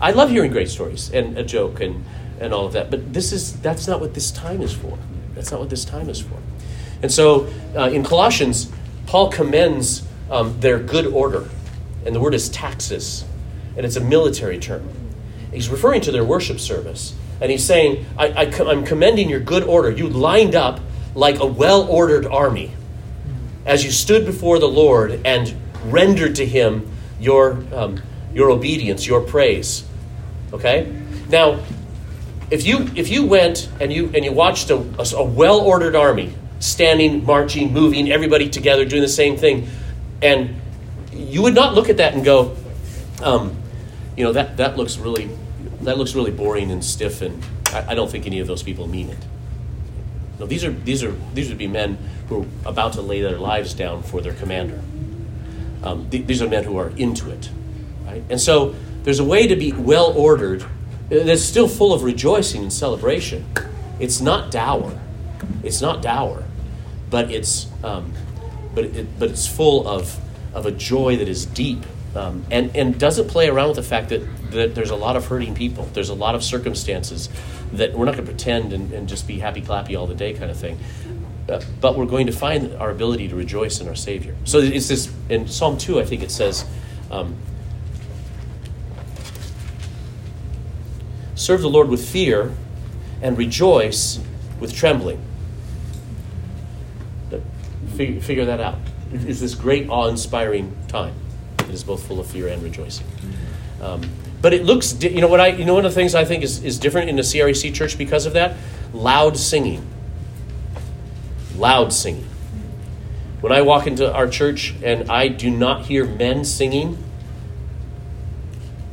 [0.00, 2.04] I love hearing great stories and a joke and,
[2.40, 4.98] and all of that, but this is that's not what this time is for.
[5.34, 6.36] That's not what this time is for.
[7.02, 8.70] And so uh, in Colossians,
[9.06, 11.48] Paul commends um, their good order,
[12.04, 13.24] and the word is taxis,
[13.76, 14.88] and it's a military term.
[15.52, 19.62] He's referring to their worship service, and he's saying, I, I, I'm commending your good
[19.62, 19.90] order.
[19.90, 20.80] You lined up
[21.14, 22.72] like a well ordered army
[23.64, 28.00] as you stood before the Lord and rendered to him your, um,
[28.32, 29.84] your obedience, your praise.
[30.52, 30.92] Okay?
[31.28, 31.60] Now,
[32.50, 35.96] if you, if you went and you, and you watched a, a, a well ordered
[35.96, 39.68] army standing, marching, moving, everybody together doing the same thing,
[40.22, 40.54] and
[41.12, 42.56] you would not look at that and go,
[43.22, 43.56] um,
[44.16, 45.28] you know, that, that looks really
[45.86, 48.86] that looks really boring and stiff, and I, I don't think any of those people
[48.86, 49.18] mean it.
[50.38, 51.96] No, these are these are these would be men
[52.28, 54.80] who are about to lay their lives down for their commander.
[55.82, 57.48] Um, th- these are men who are into it,
[58.04, 58.22] right?
[58.28, 58.74] And so
[59.04, 60.64] there's a way to be well ordered
[61.08, 63.46] that's still full of rejoicing and celebration.
[64.00, 64.98] It's not dour.
[65.62, 66.44] It's not dour,
[67.08, 68.12] but it's um,
[68.74, 70.18] but it, but it's full of
[70.52, 71.86] of a joy that is deep
[72.16, 75.26] um, and and doesn't play around with the fact that that there's a lot of
[75.26, 75.84] hurting people.
[75.92, 77.28] There's a lot of circumstances
[77.72, 80.32] that we're not going to pretend and, and just be happy clappy all the day
[80.32, 80.78] kind of thing.
[81.48, 84.34] Uh, but we're going to find our ability to rejoice in our Savior.
[84.44, 86.00] So it's this in Psalm two.
[86.00, 86.64] I think it says.
[87.10, 87.36] Um,
[91.38, 92.54] Serve the Lord with fear
[93.20, 94.18] and rejoice
[94.58, 95.20] with trembling.
[97.94, 98.78] Figure, figure that out.
[99.12, 101.14] It's this great awe inspiring time.
[101.68, 103.06] It is both full of fear and rejoicing.
[103.80, 104.02] Um,
[104.42, 106.24] but it looks, di- you know what I, you know one of the things I
[106.24, 108.56] think is, is different in the CREC church because of that?
[108.92, 109.86] Loud singing.
[111.56, 112.28] Loud singing.
[113.40, 117.02] When I walk into our church and I do not hear men singing,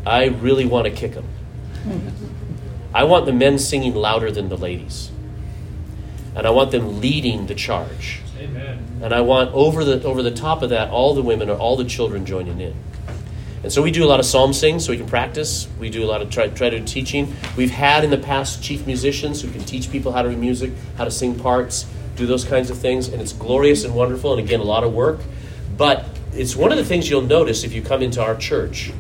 [0.06, 1.28] I really want to kick them.
[2.94, 5.12] I want the men singing louder than the ladies.
[6.36, 8.22] And I want them leading the charge.
[8.38, 9.00] Amen.
[9.02, 11.76] And I want over the over the top of that all the women or all
[11.76, 12.76] the children joining in.
[13.64, 15.70] And so we do a lot of psalm sing so we can practice.
[15.80, 17.34] We do a lot of try, try to do teaching.
[17.56, 20.74] We've had in the past chief musicians who can teach people how to read music,
[20.98, 21.86] how to sing parts,
[22.18, 24.94] do those kinds of things, and it's glorious and wonderful and again a lot of
[24.94, 25.22] work.
[25.78, 28.92] But it's one of the things you'll notice if you come into our church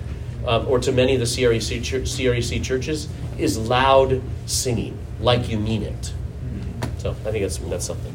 [0.47, 5.83] um, or to many of the CREC, CREC churches is loud singing, like you mean
[5.83, 6.13] it.
[7.03, 8.13] So I think that's, that's something.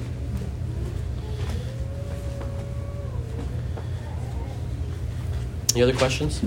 [5.75, 6.43] Any other questions?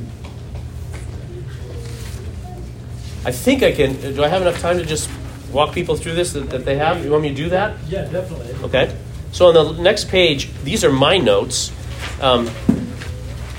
[3.24, 3.94] I think I can.
[4.16, 5.08] Do I have enough time to just
[5.52, 7.06] walk people through this that, that they have?
[7.06, 7.78] You want me to do that?
[7.88, 8.56] Yeah, definitely.
[8.64, 8.98] Okay.
[9.32, 11.72] So on the next page, these are my notes.
[12.20, 12.50] Um,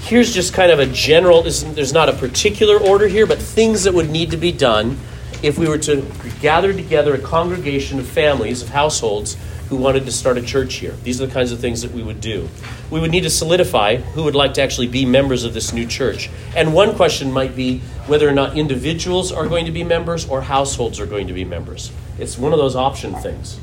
[0.01, 1.43] here's just kind of a general.
[1.43, 4.99] There's not a particular order here, but things that would need to be done
[5.43, 6.07] if we were to
[6.41, 9.37] gather together a congregation of families of households
[9.69, 10.93] who wanted to start a church here.
[11.03, 12.49] These are the kinds of things that we would do.
[12.91, 15.87] We would need to solidify who would like to actually be members of this new
[15.87, 16.29] church.
[16.55, 20.43] And one question might be whether or not individuals are going to be members or
[20.43, 21.91] households are going to be members.
[22.19, 23.59] It's one of those option things.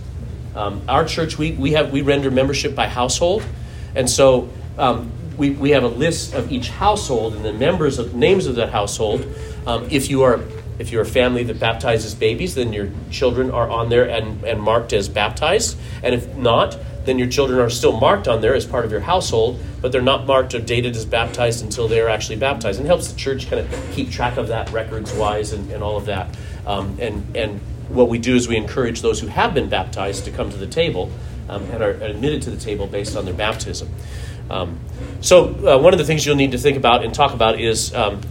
[0.55, 3.45] Um, our church, we, we, have, we render membership by household.
[3.93, 4.49] And so
[4.79, 8.55] um, we, we have a list of each household and the members of names of
[8.55, 9.27] that household.
[9.67, 10.41] Um, if you are
[10.79, 14.61] if you're a family that baptizes babies, then your children are on there and, and
[14.61, 15.77] marked as baptized.
[16.01, 19.01] And if not, then your children are still marked on there as part of your
[19.01, 22.79] household, but they're not marked or dated as baptized until they're actually baptized.
[22.79, 25.83] And it helps the church kind of keep track of that records wise and, and
[25.83, 26.35] all of that.
[26.65, 27.59] Um, and, and
[27.89, 30.67] what we do is we encourage those who have been baptized to come to the
[30.67, 31.11] table
[31.49, 33.89] um, and are admitted to the table based on their baptism.
[34.49, 34.79] Um,
[35.21, 37.93] so, uh, one of the things you'll need to think about and talk about is
[37.93, 38.21] um,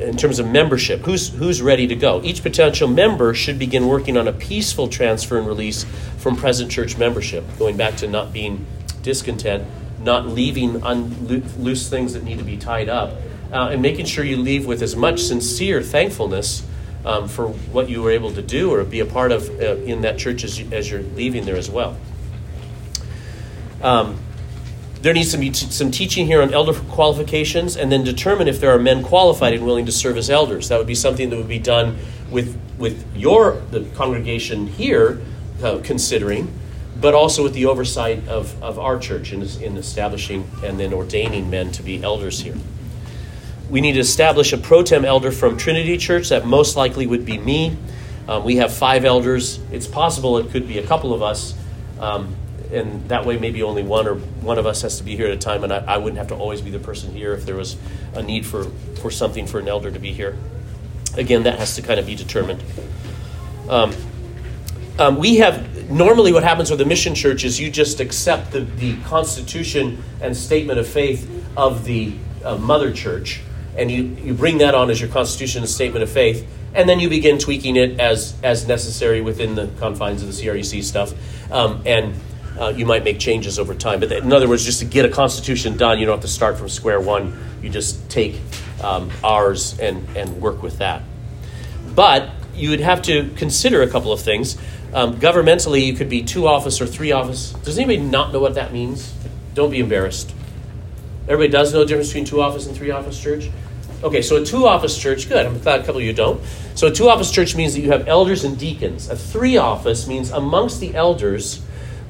[0.00, 2.22] in terms of membership, who's, who's ready to go?
[2.22, 5.84] Each potential member should begin working on a peaceful transfer and release
[6.18, 8.66] from present church membership, going back to not being
[9.02, 9.64] discontent,
[10.02, 11.26] not leaving un-
[11.58, 13.14] loose things that need to be tied up,
[13.52, 16.66] uh, and making sure you leave with as much sincere thankfulness
[17.04, 20.02] um, for what you were able to do or be a part of uh, in
[20.02, 21.96] that church as, you, as you're leaving there as well.
[23.82, 24.18] Um,
[25.02, 28.60] there needs to be t- some teaching here on elder qualifications and then determine if
[28.60, 30.68] there are men qualified and willing to serve as elders.
[30.68, 31.98] That would be something that would be done
[32.30, 35.20] with, with your the congregation here
[35.62, 36.52] uh, considering,
[37.00, 41.48] but also with the oversight of, of our church in, in establishing and then ordaining
[41.48, 42.56] men to be elders here.
[43.70, 46.28] We need to establish a pro tem elder from Trinity Church.
[46.30, 47.76] That most likely would be me.
[48.28, 49.60] Um, we have five elders.
[49.70, 51.54] It's possible it could be a couple of us.
[52.00, 52.34] Um,
[52.72, 55.32] and that way maybe only one or one of us has to be here at
[55.32, 57.56] a time and I, I, wouldn't have to always be the person here if there
[57.56, 57.76] was
[58.14, 58.64] a need for,
[59.00, 60.36] for something for an elder to be here.
[61.16, 62.62] Again that has to kind of be determined.
[63.68, 63.92] Um,
[64.98, 68.60] um, we have normally what happens with the mission church is you just accept the,
[68.60, 72.14] the constitution and statement of faith of the
[72.44, 73.40] uh, mother church
[73.76, 77.00] and you, you bring that on as your constitution and statement of faith and then
[77.00, 81.12] you begin tweaking it as as necessary within the confines of the crec stuff.
[81.50, 82.14] Um, and
[82.60, 84.00] uh, you might make changes over time.
[84.00, 86.58] But in other words, just to get a constitution done, you don't have to start
[86.58, 87.36] from square one.
[87.62, 88.38] You just take
[88.82, 91.02] um, ours and, and work with that.
[91.94, 94.58] But you would have to consider a couple of things.
[94.92, 97.52] Um, governmentally, you could be two office or three office.
[97.64, 99.14] Does anybody not know what that means?
[99.54, 100.34] Don't be embarrassed.
[101.28, 103.50] Everybody does know the difference between two office and three office church?
[104.02, 105.46] Okay, so a two office church, good.
[105.46, 106.42] I'm glad a couple of you don't.
[106.74, 109.10] So a two office church means that you have elders and deacons.
[109.10, 111.62] A three office means amongst the elders,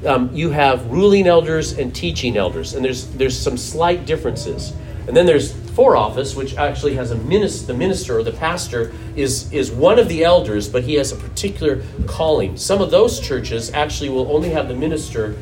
[0.07, 4.72] um, you have ruling elders and teaching elders, and there's there's some slight differences.
[5.07, 8.92] And then there's four office, which actually has a minister, the minister or the pastor
[9.16, 12.57] is, is one of the elders, but he has a particular calling.
[12.57, 15.36] Some of those churches actually will only have the minister.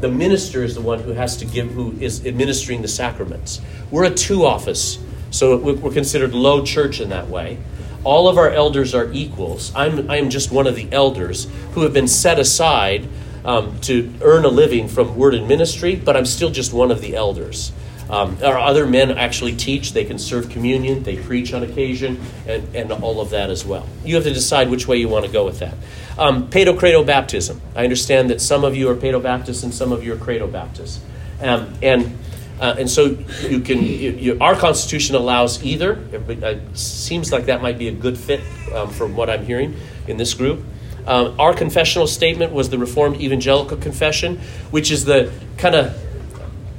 [0.00, 3.60] The minister is the one who has to give, who is administering the sacraments.
[3.90, 4.98] We're a two office,
[5.30, 7.58] so we're considered low church in that way.
[8.02, 9.72] All of our elders are equals.
[9.74, 13.08] I'm, I'm just one of the elders who have been set aside
[13.44, 17.00] um, to earn a living from word and ministry, but I'm still just one of
[17.00, 17.72] the elders.
[18.08, 22.74] Um, our other men actually teach, they can serve communion, they preach on occasion, and,
[22.74, 23.86] and all of that as well.
[24.04, 25.74] You have to decide which way you want to go with that.
[26.18, 27.60] Um, Pedo Credo baptism.
[27.74, 30.46] I understand that some of you are Pedo Baptists and some of you are Credo
[30.46, 31.00] Baptists.
[31.40, 32.18] Um, and
[32.60, 33.18] uh, and so
[33.48, 33.82] you can.
[33.82, 35.98] You, you, our Constitution allows either.
[36.12, 38.40] It seems like that might be a good fit
[38.72, 39.76] um, from what I'm hearing
[40.06, 40.62] in this group.
[41.06, 44.38] Um, our confessional statement was the Reformed Evangelical Confession,
[44.70, 46.00] which is the kind of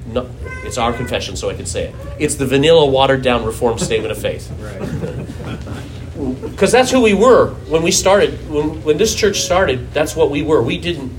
[0.08, 0.30] no,
[0.64, 1.96] it's our confession, so I can say it.
[2.20, 4.52] It's the vanilla, watered down Reformed statement of faith.
[6.16, 8.50] Because that's who we were when we started.
[8.50, 10.62] When, when this church started, that's what we were.
[10.62, 11.12] We didn't,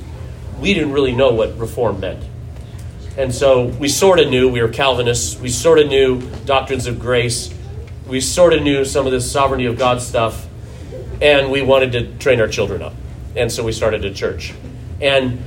[0.58, 2.24] we didn't really know what Reform meant.
[3.18, 5.38] And so we sort of knew we were Calvinists.
[5.38, 7.52] We sort of knew doctrines of grace.
[8.06, 10.46] We sort of knew some of this sovereignty of God stuff.
[11.20, 12.94] And we wanted to train our children up.
[13.34, 14.52] And so we started a church.
[15.00, 15.42] And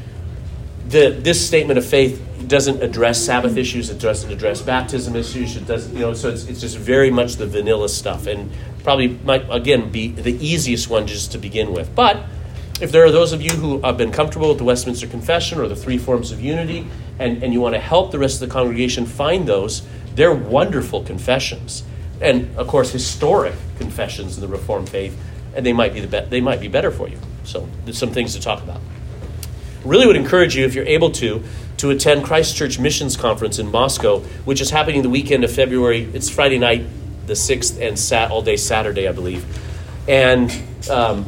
[0.87, 3.89] the, this statement of faith doesn't address Sabbath issues.
[3.89, 5.55] It doesn't address baptism issues.
[5.55, 8.51] It doesn't, you know, so it's, it's just very much the vanilla stuff, and
[8.83, 11.93] probably might again be the easiest one just to begin with.
[11.93, 12.23] But
[12.81, 15.67] if there are those of you who have been comfortable with the Westminster Confession or
[15.67, 16.87] the three forms of unity,
[17.19, 21.03] and, and you want to help the rest of the congregation find those, they're wonderful
[21.03, 21.83] confessions,
[22.21, 25.17] and of course historic confessions in the Reformed faith,
[25.55, 27.19] and they might be the be- they might be better for you.
[27.43, 28.81] So there's some things to talk about.
[29.83, 31.43] Really would encourage you if you're able to
[31.77, 36.09] to attend Christ Church Missions Conference in Moscow, which is happening the weekend of February.
[36.13, 36.85] It's Friday night,
[37.25, 39.45] the 6th, and sat all day Saturday, I believe.
[40.05, 40.51] And
[40.89, 41.25] um,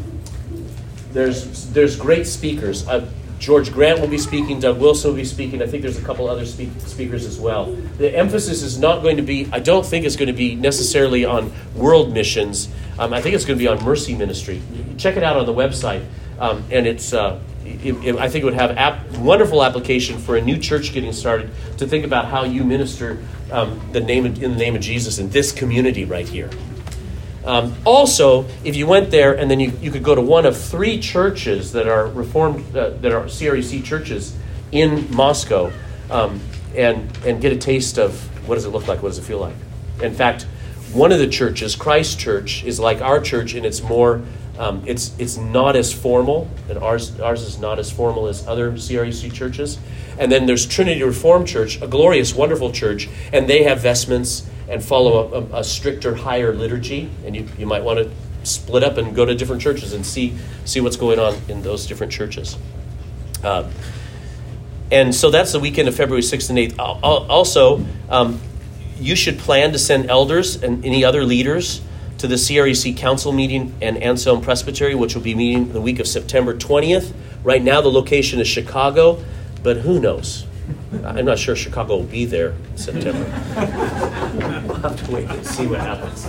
[1.13, 2.85] there's, there's great speakers.
[2.85, 3.09] Uh,
[3.41, 5.63] George Grant will be speaking, Doug Wilson will be speaking.
[5.63, 7.73] I think there's a couple other speak- speakers as well.
[7.97, 11.25] The emphasis is not going to be, I don't think it's going to be necessarily
[11.25, 12.69] on world missions.
[12.99, 14.61] Um, I think it's going to be on mercy ministry.
[14.99, 16.05] Check it out on the website.
[16.37, 20.37] Um, and it's, uh, it, it, I think it would have ap- wonderful application for
[20.37, 24.41] a new church getting started to think about how you minister um, the name of,
[24.43, 26.51] in the name of Jesus in this community right here.
[27.45, 30.55] Um, also, if you went there and then you, you could go to one of
[30.55, 34.35] three churches that are reformed, uh, that are CREC churches
[34.71, 35.71] in Moscow,
[36.09, 36.39] um,
[36.75, 39.39] and and get a taste of what does it look like, what does it feel
[39.39, 39.55] like.
[40.01, 40.43] In fact,
[40.93, 44.21] one of the churches, Christ Church, is like our church, and it's more
[44.61, 48.71] um, it's, it's not as formal, and ours, ours is not as formal as other
[48.73, 49.79] CREC churches.
[50.19, 54.83] And then there's Trinity Reformed Church, a glorious, wonderful church, and they have vestments and
[54.83, 57.09] follow a, a, stricter, higher liturgy.
[57.25, 58.11] And you, you might want to
[58.43, 61.85] split up and go to different churches and see, see what's going on in those
[61.85, 62.57] different churches.
[63.43, 63.69] Um,
[64.91, 66.99] and so that's the weekend of February 6th and 8th.
[67.03, 68.39] Also, um,
[68.99, 71.81] you should plan to send elders and any other leaders
[72.19, 76.07] to the CREC Council meeting and Anselm Presbytery, which will be meeting the week of
[76.07, 77.13] September 20th.
[77.43, 79.23] Right now, the location is Chicago,
[79.63, 80.45] but who knows?
[81.05, 83.23] I'm not sure Chicago will be there in September.
[84.67, 86.27] we'll have to wait and see what happens.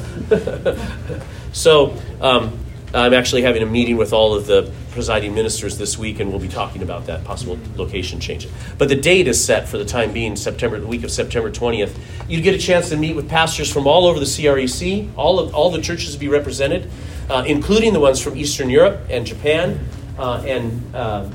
[1.52, 2.58] so, um,
[2.94, 6.40] I'm actually having a meeting with all of the presiding ministers this week, and we'll
[6.40, 8.46] be talking about that possible location change.
[8.76, 11.96] But the date is set for the time being, September, the week of September 20th.
[12.28, 15.08] You get a chance to meet with pastors from all over the CREC.
[15.16, 16.90] All of all the churches will be represented,
[17.30, 19.80] uh, including the ones from Eastern Europe and Japan,
[20.18, 20.94] uh, and.
[20.94, 21.30] Uh, uh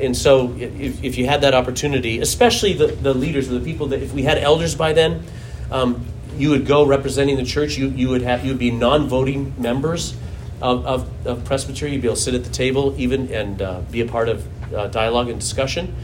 [0.00, 3.88] and so, if, if, you had that opportunity, especially the, the leaders, or the people
[3.88, 5.24] that, if we had elders by then,
[5.70, 7.76] um, you would go representing the church.
[7.76, 10.16] You, you would have you would be non-voting members
[10.62, 11.92] of, of, of presbytery.
[11.92, 14.74] You'd be able to sit at the table even and uh, be a part of
[14.74, 15.94] uh, dialogue and discussion,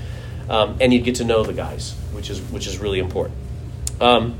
[0.49, 3.37] um, and you'd get to know the guys, which is which is really important.
[4.01, 4.37] Um,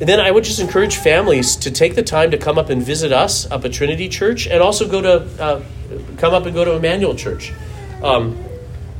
[0.00, 2.82] and then I would just encourage families to take the time to come up and
[2.82, 5.62] visit us up at Trinity Church, and also go to uh,
[6.16, 7.52] come up and go to Emmanuel Church.
[8.02, 8.38] Um,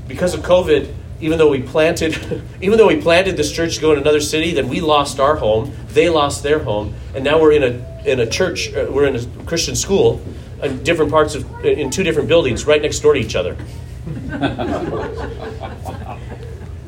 [0.08, 3.92] because of COVID, even though we planted, even though we planted this church to go
[3.92, 5.72] in another city, then we lost our home.
[5.88, 9.16] They lost their home, and now we're in a in a church, uh, we're in
[9.16, 10.20] a Christian school
[10.62, 13.56] in different parts of, in two different buildings right next door to each other.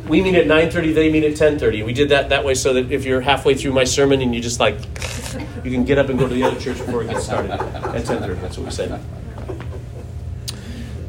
[0.08, 2.90] we meet at 9.30 they meet at 10.30 we did that that way so that
[2.90, 4.74] if you're halfway through my sermon and you just like
[5.64, 7.60] you can get up and go to the other church before it gets started at
[7.60, 9.00] 10.30 that's what we said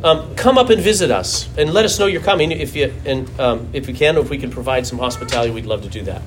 [0.05, 3.27] um, come up and visit us and let us know you're coming if you and
[3.39, 6.21] um, if we can if we can provide some hospitality we'd love to do that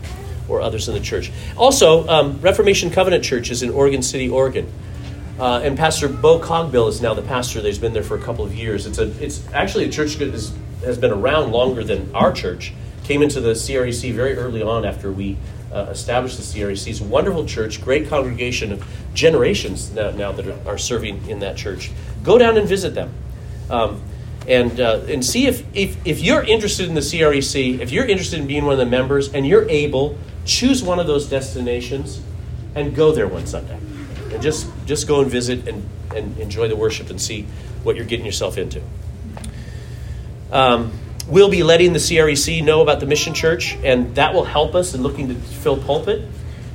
[0.48, 1.30] or others in the church.
[1.56, 4.70] Also, um, Reformation Covenant Church is in Oregon City, Oregon.
[5.38, 7.60] Uh, and Pastor Bo Cogbill is now the pastor.
[7.60, 8.86] He's been there for a couple of years.
[8.86, 10.52] It's a, it's actually a church that is,
[10.82, 12.72] has been around longer than our church.
[13.04, 15.36] Came into the CREC very early on after we
[15.72, 16.88] uh, established the CREC.
[16.88, 21.38] It's a wonderful church, great congregation of generations now, now that are, are serving in
[21.40, 21.92] that church.
[22.24, 23.12] Go down and visit them.
[23.70, 24.02] Um,
[24.46, 28.40] and, uh, and see if, if, if you're interested in the CREC, if you're interested
[28.40, 30.16] in being one of the members, and you're able,
[30.46, 32.22] choose one of those destinations
[32.74, 33.78] and go there one Sunday.
[34.32, 37.42] And just, just go and visit and, and enjoy the worship and see
[37.82, 38.80] what you're getting yourself into.
[40.50, 40.92] Um,
[41.28, 44.94] we'll be letting the CREC know about the Mission Church, and that will help us
[44.94, 46.26] in looking to fill pulpit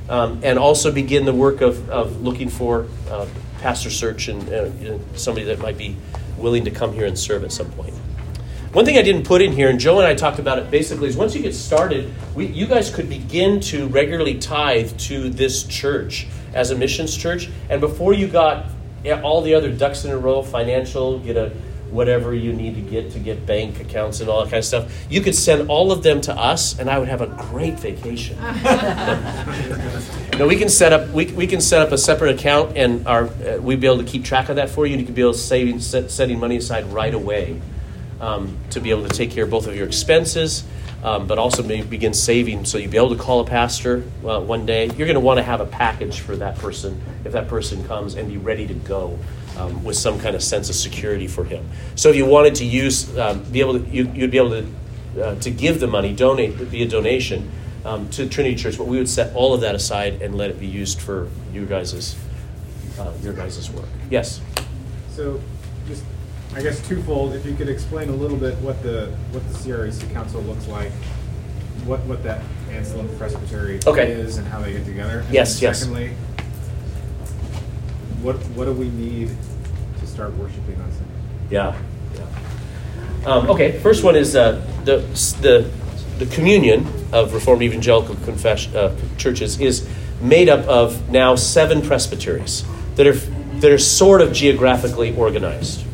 [0.08, 3.26] um, and also begin the work of, of looking for uh,
[3.60, 5.96] pastor search and uh, somebody that might be
[6.36, 7.94] willing to come here and serve at some point.
[8.72, 11.08] One thing I didn't put in here, and Joe and I talked about it basically,
[11.08, 15.62] is once you get started, we, you guys could begin to regularly tithe to this
[15.62, 17.48] church as a missions church.
[17.70, 18.66] And before you got
[19.22, 21.52] all the other ducks in a row, financial, get a
[21.94, 24.92] whatever you need to get to get bank accounts and all that kind of stuff,
[25.08, 28.36] you could send all of them to us, and I would have a great vacation.
[30.32, 33.06] you know, we can set up we, we can set up a separate account, and
[33.06, 34.94] our uh, we'd be able to keep track of that for you.
[34.94, 37.60] And you could be able to saving set, setting money aside right away
[38.20, 40.64] um, to be able to take care of both of your expenses.
[41.04, 44.40] Um, but also maybe begin saving so you'll be able to call a pastor uh,
[44.40, 44.86] one day.
[44.86, 48.14] You're going to want to have a package for that person if that person comes
[48.14, 49.18] and be ready to go
[49.56, 51.68] um, with some kind of sense of security for him.
[51.94, 54.66] So if you wanted to use, um, be able to, you, would be able to,
[55.22, 57.50] uh, to give the money, donate via donation
[57.84, 60.58] um, to Trinity Church, but we would set all of that aside and let it
[60.58, 62.16] be used for you guys'
[62.98, 63.88] uh, your guys' work.
[64.10, 64.40] Yes.
[65.10, 65.40] So,
[65.86, 66.04] just
[66.54, 67.34] I guess twofold.
[67.34, 70.92] If you could explain a little bit what the what the CREC Council looks like,
[71.84, 74.10] what what that Anselm Presbytery okay.
[74.10, 75.20] is, and how they get together.
[75.20, 75.60] And yes.
[75.60, 75.86] Yes.
[78.24, 79.28] What what do we need
[80.00, 81.12] to start worshiping on Sunday?
[81.50, 81.78] Yeah.
[82.14, 83.30] yeah.
[83.30, 83.78] Um, okay.
[83.80, 85.00] First one is uh, the
[85.42, 85.70] the
[86.18, 89.86] the communion of Reformed Evangelical confession uh, churches is
[90.22, 92.64] made up of now seven presbyteries
[92.94, 93.12] that are
[93.60, 95.84] that are sort of geographically organized,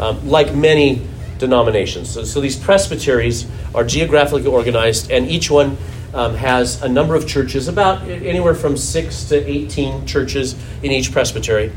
[0.00, 1.06] um, like many
[1.38, 2.10] denominations.
[2.10, 5.76] So, so these presbyteries are geographically organized, and each one
[6.14, 11.12] um, has a number of churches, about anywhere from six to 18 churches in each
[11.12, 11.72] presbytery.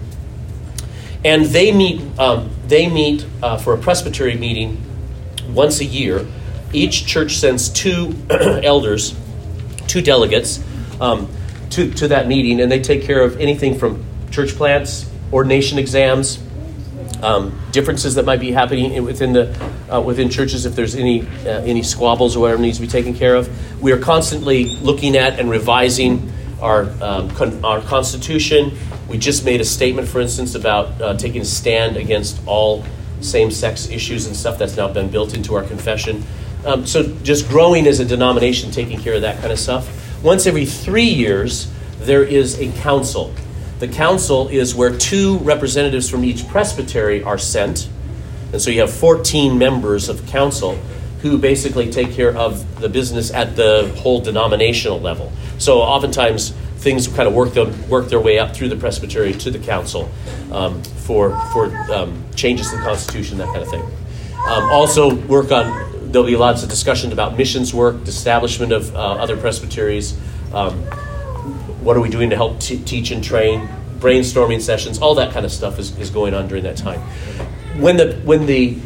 [1.23, 4.82] And they meet, um, they meet uh, for a presbytery meeting
[5.49, 6.25] once a year.
[6.73, 9.15] Each church sends two elders,
[9.88, 10.63] two delegates,
[10.99, 11.29] um,
[11.71, 16.41] to, to that meeting, and they take care of anything from church plants, ordination exams,
[17.21, 19.53] um, differences that might be happening within the
[19.91, 23.13] uh, within churches if there's any uh, any squabbles or whatever needs to be taken
[23.13, 23.49] care of.
[23.81, 26.31] We are constantly looking at and revising
[26.61, 28.77] our um, con- our constitution.
[29.07, 32.85] We just made a statement, for instance, about uh, taking a stand against all
[33.19, 36.23] same-sex issues and stuff that's now been built into our confession.
[36.65, 40.23] Um, so just growing as a denomination, taking care of that kind of stuff.
[40.23, 43.33] Once every three years, there is a council
[43.81, 47.89] the council is where two representatives from each presbytery are sent.
[48.51, 50.77] And so you have 14 members of council
[51.21, 55.31] who basically take care of the business at the whole denominational level.
[55.59, 59.51] So oftentimes things kind of work, them, work their way up through the presbytery to
[59.51, 60.09] the council
[60.51, 63.83] um, for, for um, changes to the Constitution, that kind of thing.
[64.47, 68.97] Um, also, work on, there'll be lots of discussion about missions work, establishment of uh,
[68.97, 70.17] other presbyteries.
[70.51, 70.73] Um,
[71.83, 73.69] what are we doing to help t- teach and train,
[73.99, 77.01] brainstorming sessions, all that kind of stuff is, is going on during that time.
[77.77, 78.77] When the, when the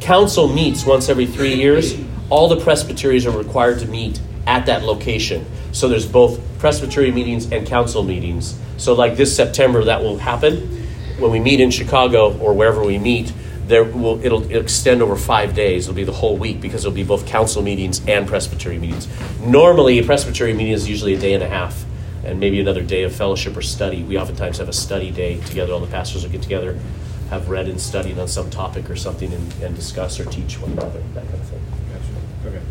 [0.00, 1.94] council meets once every three years,
[2.30, 5.44] all the presbyteries are required to meet at that location.
[5.72, 8.58] So there's both presbytery meetings and council meetings.
[8.76, 10.86] So, like this September, that will happen.
[11.18, 13.32] When we meet in Chicago or wherever we meet,
[13.66, 15.86] there will it'll, it'll, extend over five days.
[15.86, 19.06] It'll be the whole week because it'll be both council meetings and presbytery meetings.
[19.40, 21.84] Normally, a presbytery meeting is usually a day and a half
[22.24, 24.02] and maybe another day of fellowship or study.
[24.02, 25.72] We oftentimes have a study day together.
[25.72, 26.78] All the pastors will get together,
[27.30, 30.72] have read and studied on some topic or something, and, and discuss or teach one
[30.72, 31.62] another, that kind of thing.
[31.92, 32.56] Gotcha.
[32.56, 32.64] Okay.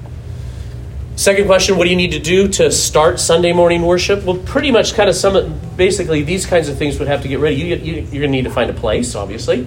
[1.15, 4.23] Second question What do you need to do to start Sunday morning worship?
[4.23, 7.39] Well, pretty much kind of some, basically, these kinds of things would have to get
[7.39, 7.55] ready.
[7.55, 9.65] You, you, you're going to need to find a place, obviously.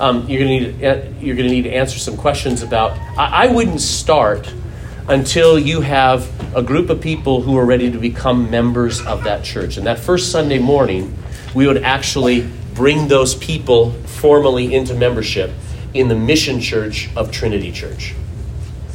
[0.00, 2.98] Um, you're going to need to, you're going to need to answer some questions about.
[3.16, 4.52] I, I wouldn't start
[5.08, 9.44] until you have a group of people who are ready to become members of that
[9.44, 9.76] church.
[9.76, 11.16] And that first Sunday morning,
[11.54, 15.50] we would actually bring those people formally into membership
[15.94, 18.14] in the mission church of Trinity Church.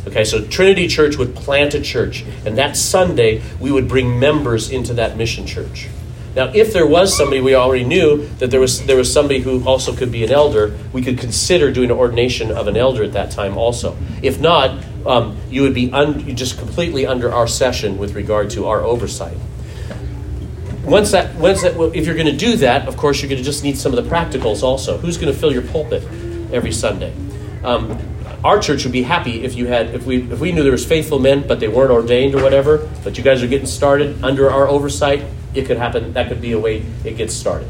[0.08, 4.72] Okay, so Trinity Church would plant a church, and that Sunday we would bring members
[4.72, 5.90] into that mission church.
[6.34, 9.64] Now, if there was somebody we already knew that there was there was somebody who
[9.66, 13.14] also could be an elder, we could consider doing an ordination of an elder at
[13.14, 13.98] that time also.
[14.22, 18.68] If not, um, you would be un, just completely under our session with regard to
[18.68, 19.38] our oversight.
[20.88, 23.44] Once that, once that, if you're going to do that, of course, you're going to
[23.44, 24.98] just need some of the practicals also.
[24.98, 26.02] Who's going to fill your pulpit
[26.54, 27.14] every Sunday?
[27.62, 28.00] Um,
[28.46, 30.86] our church would be happy if you had if we if we knew there was
[30.86, 34.50] faithful men but they weren't ordained or whatever but you guys are getting started under
[34.50, 35.24] our oversight
[35.56, 37.68] it could happen that could be a way it gets started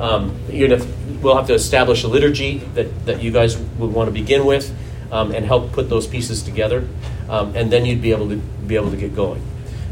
[0.00, 0.84] um, gonna,
[1.22, 4.76] we'll have to establish a liturgy that, that you guys would want to begin with
[5.12, 6.86] um, and help put those pieces together
[7.28, 9.42] um, and then you'd be able to be able to get going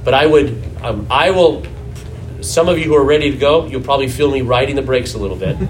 [0.03, 1.65] but i would um, i will
[2.43, 5.15] some of you who are ready to go you'll probably feel me riding the brakes
[5.15, 5.57] a little bit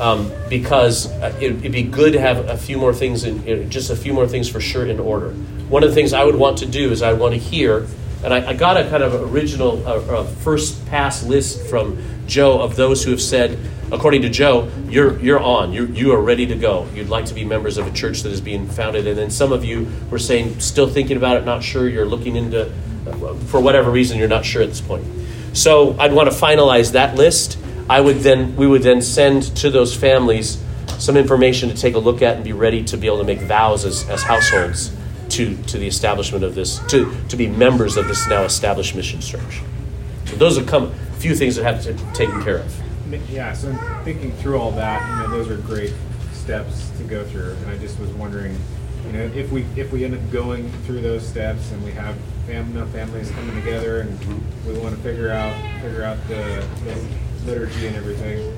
[0.00, 3.90] um, because uh, it, would be good to have a few more things, in, just
[3.90, 5.30] a few more things for sure in order.
[5.68, 7.86] One of the things I would want to do is I want to hear,
[8.24, 12.60] and I, I got a kind of original uh, uh, first pass list from Joe
[12.60, 13.58] of those who have said,
[13.92, 16.88] according to Joe, you're you're on, you you are ready to go.
[16.94, 19.52] You'd like to be members of a church that is being founded, and then some
[19.52, 21.88] of you were saying, still thinking about it, not sure.
[21.88, 22.72] You're looking into,
[23.06, 25.04] uh, for whatever reason, you're not sure at this point.
[25.52, 27.58] So I'd want to finalize that list
[27.90, 30.62] I would then we would then send to those families
[31.00, 33.40] some information to take a look at and be ready to be able to make
[33.40, 34.96] vows as, as households
[35.30, 39.20] to, to the establishment of this to, to be members of this now established mission
[39.20, 39.60] church.
[40.26, 42.80] So those are come a few things that have to be taken care of.
[43.28, 45.92] Yeah, so I'm thinking through all that, you know, those are great
[46.32, 48.56] steps to go through, and I just was wondering,
[49.06, 52.16] you know, if we if we end up going through those steps and we have
[52.46, 54.18] fam- enough families coming together and
[54.66, 58.54] we want to figure out figure out the, the liturgy and everything,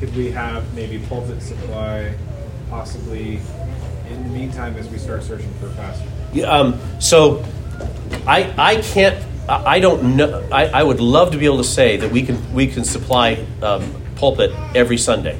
[0.00, 2.14] could we have maybe pulpit supply
[2.70, 3.40] possibly
[4.10, 6.08] in the meantime as we start searching for a pastor?
[6.32, 7.44] Yeah, um, so
[8.26, 11.96] I, I can't I don't know I, I would love to be able to say
[11.96, 15.38] that we can we can supply um, pulpit every Sunday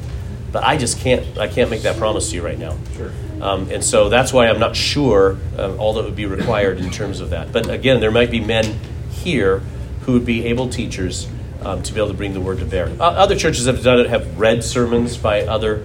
[0.50, 3.12] but I just can't I can't make that promise to you right now Sure.
[3.42, 6.90] Um, and so that's why I'm not sure uh, all that would be required in
[6.90, 8.78] terms of that but again there might be men
[9.10, 9.60] here
[10.02, 11.28] who would be able teachers
[11.62, 12.90] um, to be able to bring the word to bear.
[13.00, 15.84] Other churches have done it, have read sermons by other,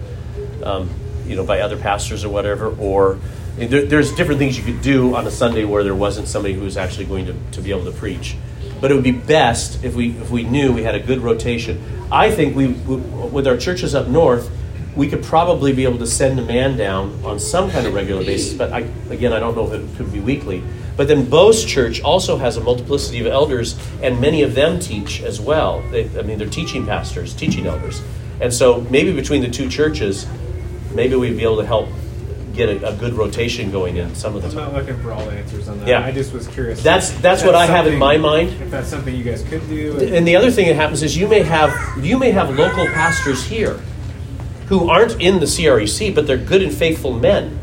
[0.64, 0.90] um,
[1.26, 2.68] you know, by other pastors or whatever.
[2.68, 3.20] Or
[3.58, 6.62] there, there's different things you could do on a Sunday where there wasn't somebody who
[6.62, 8.38] was actually going to, to be able to preach.
[8.80, 11.82] But it would be best if we if we knew we had a good rotation.
[12.12, 14.52] I think we with our churches up north,
[14.96, 18.24] we could probably be able to send a man down on some kind of regular
[18.24, 18.54] basis.
[18.54, 18.80] But I,
[19.10, 20.64] again, I don't know if it could be weekly
[20.96, 25.24] but then Bo's church also has a multiplicity of elders, and many of them teach
[25.24, 25.82] as well.
[25.90, 28.02] They, I mean, they're teaching pastors, teaching elders.
[28.40, 30.28] And so maybe between the two churches,
[30.94, 31.90] maybe we'd be able to help
[32.54, 34.74] get a, a good rotation going in some of the I'm time.
[34.74, 35.88] not looking for all the answers on that.
[35.88, 36.06] Yeah.
[36.06, 36.84] I just was curious.
[36.84, 38.50] That's if that's what I have in my mind.
[38.50, 39.98] If that's something you guys could do.
[40.00, 41.74] And the other thing that happens is you may have
[42.06, 43.80] you may have local pastors here
[44.68, 47.60] who aren't in the CREC, but they're good and faithful men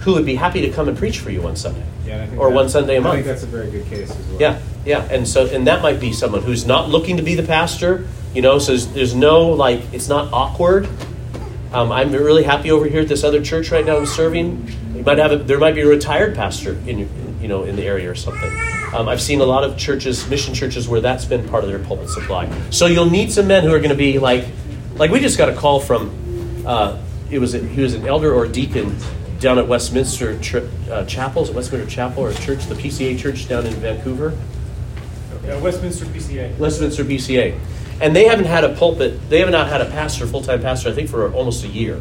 [0.00, 1.84] who would be happy to come and preach for you one Sunday.
[2.06, 3.12] Yeah, I think or that- one Sunday a month.
[3.14, 4.40] I think that's a very good case as well.
[4.40, 7.42] Yeah, yeah, and so and that might be someone who's not looking to be the
[7.42, 8.58] pastor, you know.
[8.58, 10.88] So there's, there's no like it's not awkward.
[11.72, 13.96] Um, I'm really happy over here at this other church right now.
[13.96, 14.68] I'm serving.
[14.94, 17.08] You might have a, there might be a retired pastor in
[17.40, 18.50] you know in the area or something.
[18.94, 21.80] Um, I've seen a lot of churches, mission churches, where that's been part of their
[21.80, 22.48] pulpit supply.
[22.70, 24.44] So you'll need some men who are going to be like,
[24.96, 26.64] like we just got a call from.
[26.66, 27.00] Uh,
[27.30, 28.96] it was a, he was an elder or deacon
[29.40, 30.56] down at Westminster Ch-
[30.90, 34.36] uh, Chapel, Westminster Chapel or church, the PCA church down in Vancouver.
[35.46, 36.56] Uh, Westminster PCA.
[36.58, 37.58] Westminster PCA,
[38.00, 40.88] And they haven't had a pulpit, they have not had a pastor, full time pastor,
[40.88, 42.00] I think, for almost a year.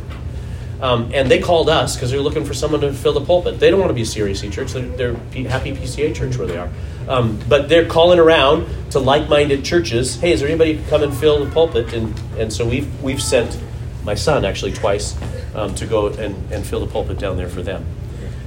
[0.84, 3.58] Um, and they called us because they're looking for someone to fill the pulpit.
[3.58, 6.46] They don't want to be a CREC church, they're, they're P- happy PCA church where
[6.46, 6.70] they are.
[7.08, 10.90] Um, but they're calling around to like minded churches hey, is there anybody who can
[10.90, 11.94] come and fill the pulpit?
[11.94, 13.58] And, and so we've, we've sent
[14.04, 15.16] my son actually twice
[15.56, 17.86] um, to go and, and fill the pulpit down there for them.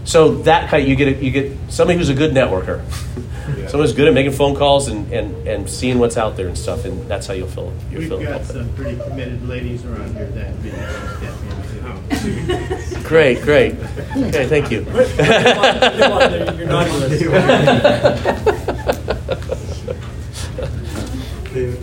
[0.04, 2.84] So that kind, you get a, you get somebody who's a good networker,
[3.46, 3.68] Yeah.
[3.68, 6.58] someone who's good at making phone calls and, and, and seeing what's out there and
[6.58, 9.84] stuff, and that's how you'll fill you'll We've fill the got some pretty committed ladies
[9.84, 11.55] around here that
[13.04, 13.74] Great, great.
[14.16, 14.80] Okay, thank you.
[16.58, 16.86] You're not
[21.52, 21.78] David,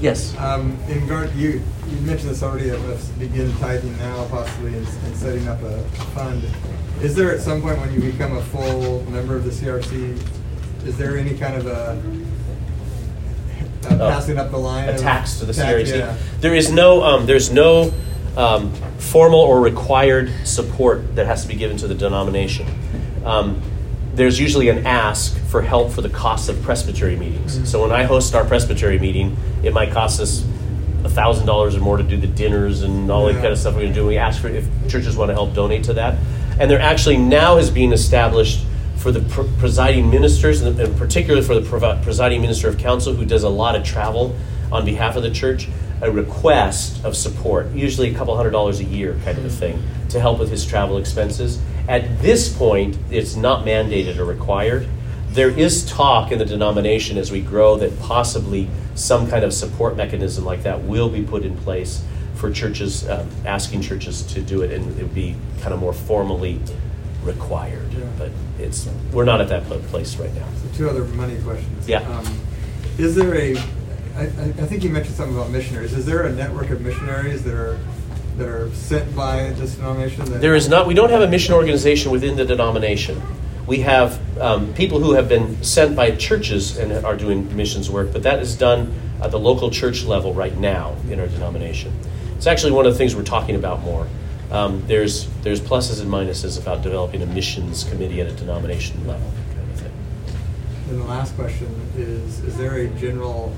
[0.00, 0.34] yes.
[0.38, 4.86] um, in regard, you, you mentioned this already, of us begin tithing now possibly and,
[4.86, 5.82] and setting up a
[6.14, 6.42] fund.
[7.02, 10.18] Is there at some point when you become a full member of the CREC,
[10.86, 12.00] is there any kind of a,
[13.90, 14.88] a Oh, passing up the line?
[14.88, 15.98] a tax to the tax, CREC.
[15.98, 16.16] yeah.
[16.40, 17.92] There is no um, there's no
[18.36, 22.66] um, formal or required support that has to be given to the denomination.
[23.24, 23.60] um,
[24.14, 27.68] there's usually an ask for help for the cost of presbytery meetings.
[27.68, 30.44] So when I host our presbytery meeting, it might cost us
[31.08, 33.82] thousand dollars or more to do the dinners and all that kind of stuff we're
[33.82, 34.06] going to do.
[34.06, 36.16] We ask for if churches want to help donate to that,
[36.58, 38.64] and there actually now is being established
[38.96, 43.24] for the pr- presiding ministers, and and particularly for the presiding minister of council, who
[43.24, 44.34] does a lot of travel
[44.72, 45.68] on behalf of the church,
[46.00, 49.82] a request of support, usually a couple hundred dollars a year, kind of a thing,
[50.10, 51.60] to help with his travel expenses.
[51.88, 54.86] At this point, it's not mandated or required.
[55.30, 59.96] There is talk in the denomination as we grow that possibly some kind of support
[59.96, 62.04] mechanism like that will be put in place
[62.36, 65.92] for churches, um, asking churches to do it, and it would be kind of more
[65.92, 66.60] formally
[67.22, 67.92] required.
[67.92, 68.04] Yeah.
[68.18, 70.46] But it's we're not at that place right now.
[70.62, 71.88] So two other money questions.
[71.88, 72.00] Yeah.
[72.00, 72.40] Um,
[72.98, 73.56] Is there a,
[74.16, 75.92] I, I think you mentioned something about missionaries.
[75.92, 77.78] Is there a network of missionaries that are,
[78.36, 80.40] that are sent by this denomination?
[80.40, 80.86] There is not.
[80.86, 83.20] We don't have a mission organization within the denomination.
[83.66, 88.12] We have um, people who have been sent by churches and are doing missions work,
[88.12, 91.92] but that is done at the local church level right now in our denomination.
[92.36, 94.06] It's actually one of the things we're talking about more.
[94.52, 99.28] Um, there's there's pluses and minuses about developing a missions committee at a denomination level.
[99.56, 99.92] Kind of thing.
[100.86, 103.56] Then the last question is, is there a general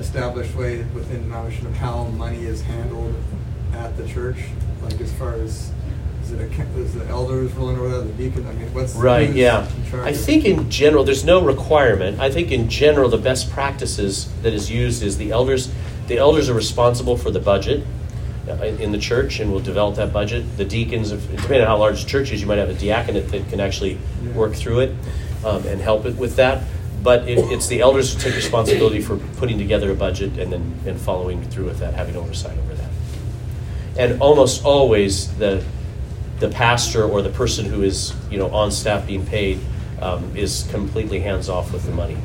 [0.00, 3.14] established way within the denomination of how money is handled
[3.74, 4.38] at the church?
[4.82, 5.70] Like as far as,
[6.22, 8.94] is it a, is the elders ruling over that, the deacon, I mean, what's?
[8.94, 9.68] Right, yeah.
[9.92, 12.18] I think in general, there's no requirement.
[12.18, 15.70] I think in general, the best practices that is used is the elders,
[16.08, 17.84] the elders are responsible for the budget
[18.48, 20.44] uh, in the church and will develop that budget.
[20.56, 23.48] The deacons, depending on how large the church is, you might have a diaconate that
[23.50, 24.32] can actually Yeah.
[24.32, 24.94] work through it
[25.44, 26.62] um, and help it with that.
[27.02, 30.74] But it, it's the elders who take responsibility for putting together a budget and then
[30.86, 32.90] and following through with that, having oversight over that.
[33.96, 35.64] And almost always the
[36.40, 39.60] the pastor or the person who is you know on staff being paid
[40.00, 42.16] um, is completely hands off with the money.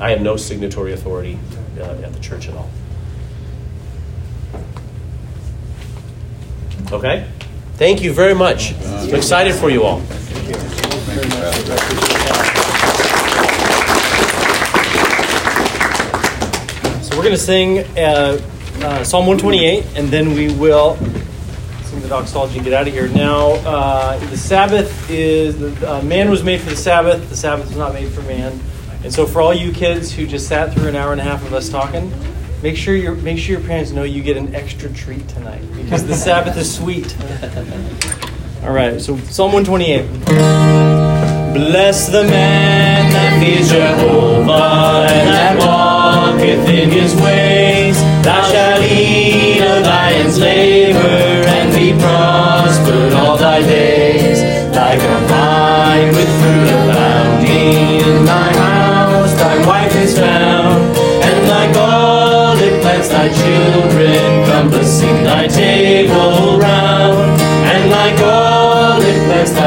[0.00, 1.38] I have no signatory authority
[1.78, 2.70] uh, at the church at all.
[6.92, 7.28] Okay,
[7.74, 8.74] thank you very much.
[8.84, 10.02] I'm excited for you all.
[17.16, 18.38] We're going to sing uh,
[18.82, 20.96] uh, Psalm 128, and then we will
[21.84, 23.08] sing the doxology and get out of here.
[23.08, 27.30] Now, uh, the Sabbath is uh, man was made for the Sabbath.
[27.30, 28.60] The Sabbath was not made for man.
[29.02, 31.42] And so, for all you kids who just sat through an hour and a half
[31.46, 32.12] of us talking,
[32.62, 36.06] make sure your make sure your parents know you get an extra treat tonight because
[36.06, 37.16] the Sabbath is sweet.
[38.62, 40.95] All right, so Psalm 128.
[41.56, 47.96] Bless the man that fears Jehovah and that walketh in his ways.
[48.22, 53.95] Thou shalt eat of thy enslavor and be prospered all thy days.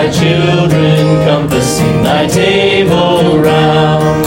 [0.09, 4.25] Thy children compassing thy table round.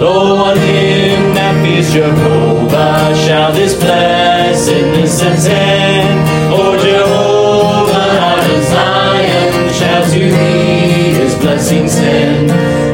[0.00, 6.28] Lo, on him that fears Jehovah shall this blessedness attend.
[6.52, 12.50] O Jehovah out of Zion shall to thee his blessing send.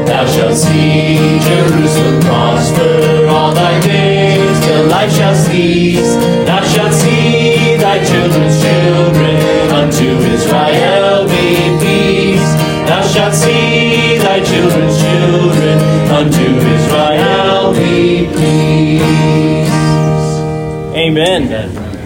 [0.07, 6.15] Thou shalt see Jerusalem prosper all thy days till life shall cease.
[6.45, 9.35] Thou shalt see thy children's children
[9.71, 11.00] unto Israel
[13.41, 15.77] see thy children's children
[16.11, 16.45] unto
[16.75, 19.71] Israel be peace.
[20.95, 21.51] Amen.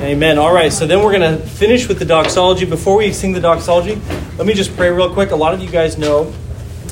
[0.01, 0.37] Amen.
[0.37, 2.65] All right, so then we're going to finish with the doxology.
[2.65, 3.99] Before we sing the doxology,
[4.37, 5.31] let me just pray real quick.
[5.31, 6.31] A lot of you guys know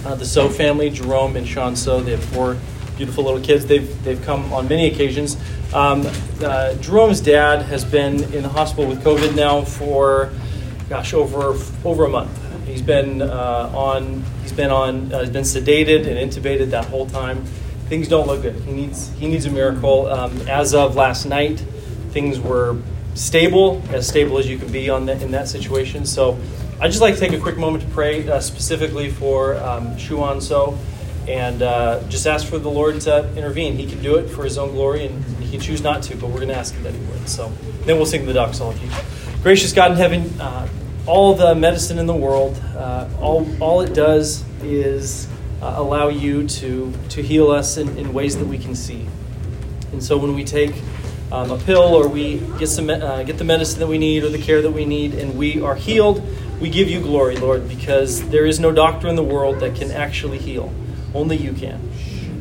[0.05, 2.01] uh, the So family, Jerome and Sean So.
[2.01, 2.57] They have four
[2.97, 3.65] beautiful little kids.
[3.65, 5.37] They've, they've come on many occasions.
[5.73, 6.05] Um,
[6.41, 10.31] uh, Jerome's dad has been in the hospital with COVID now for,
[10.89, 12.42] gosh, over over a month.
[12.73, 14.23] He's been uh, on.
[14.41, 15.13] He's been on.
[15.13, 17.45] Uh, he's been sedated and intubated that whole time.
[17.87, 18.55] Things don't look good.
[18.61, 19.11] He needs.
[19.19, 20.07] He needs a miracle.
[20.07, 21.59] Um, as of last night,
[22.09, 22.77] things were
[23.13, 26.03] stable, as stable as you can be on that, in that situation.
[26.03, 26.39] So,
[26.81, 30.41] I'd just like to take a quick moment to pray uh, specifically for um, Shuan
[30.41, 30.75] So,
[31.27, 33.77] and uh, just ask for the Lord to intervene.
[33.77, 36.29] He can do it for His own glory, and He can choose not to, but
[36.29, 37.29] we're going to ask Him that He would.
[37.29, 37.51] So,
[37.85, 38.89] then we'll sing the doxology.
[39.43, 40.67] Gracious God in heaven, uh,
[41.05, 45.27] all the medicine in the world, uh, all, all it does is
[45.61, 49.05] uh, allow you to, to heal us in, in ways that we can see.
[49.91, 50.73] And so when we take
[51.31, 54.29] um, a pill or we get some uh, get the medicine that we need or
[54.29, 56.23] the care that we need, and we are healed,
[56.59, 59.91] we give you glory, Lord, because there is no doctor in the world that can
[59.91, 60.73] actually heal.
[61.13, 61.91] Only you can.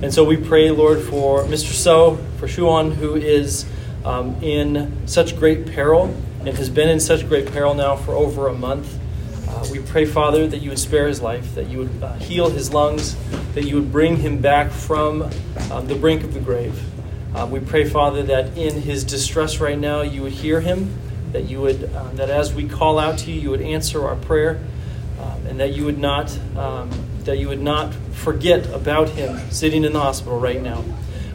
[0.02, 1.72] And so we pray, Lord, for Mr.
[1.72, 3.66] So, for Shuan, who is
[4.04, 6.14] um, in such great peril
[6.44, 8.98] and has been in such great peril now for over a month.
[9.48, 12.50] Uh, we pray, Father, that you would spare his life, that you would uh, heal
[12.50, 13.16] his lungs,
[13.54, 15.22] that you would bring him back from
[15.70, 16.82] um, the brink of the grave.
[17.34, 20.94] Uh, we pray, Father, that in his distress right now, you would hear him,
[21.32, 24.16] that you would, uh, that as we call out to you, you would answer our
[24.16, 24.60] prayer,
[25.20, 26.90] um, and that you would not, um,
[27.24, 30.82] that you would not forget about him sitting in the hospital right now.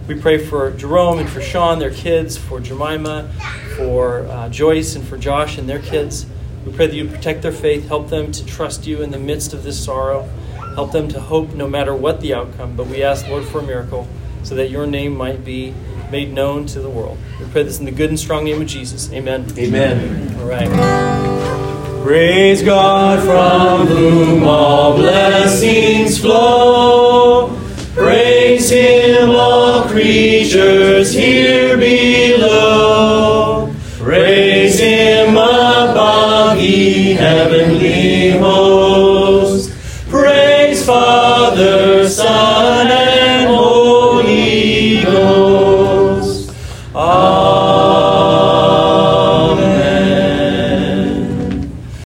[0.07, 3.29] We pray for Jerome and for Sean, their kids, for Jemima,
[3.75, 6.25] for uh, Joyce, and for Josh and their kids.
[6.65, 9.53] We pray that you protect their faith, help them to trust you in the midst
[9.53, 10.29] of this sorrow,
[10.75, 12.77] help them to hope no matter what the outcome.
[12.77, 14.07] But we ask, Lord, for a miracle
[14.43, 15.73] so that your name might be
[16.09, 17.17] made known to the world.
[17.37, 19.11] We pray this in the good and strong name of Jesus.
[19.11, 19.45] Amen.
[19.57, 20.39] Amen.
[20.39, 22.03] All right.
[22.03, 27.66] Praise God from whom all blessings flow.
[27.97, 33.73] Praise Him, all creatures here below.
[33.97, 39.16] Praise Him above, ye heavenly hosts.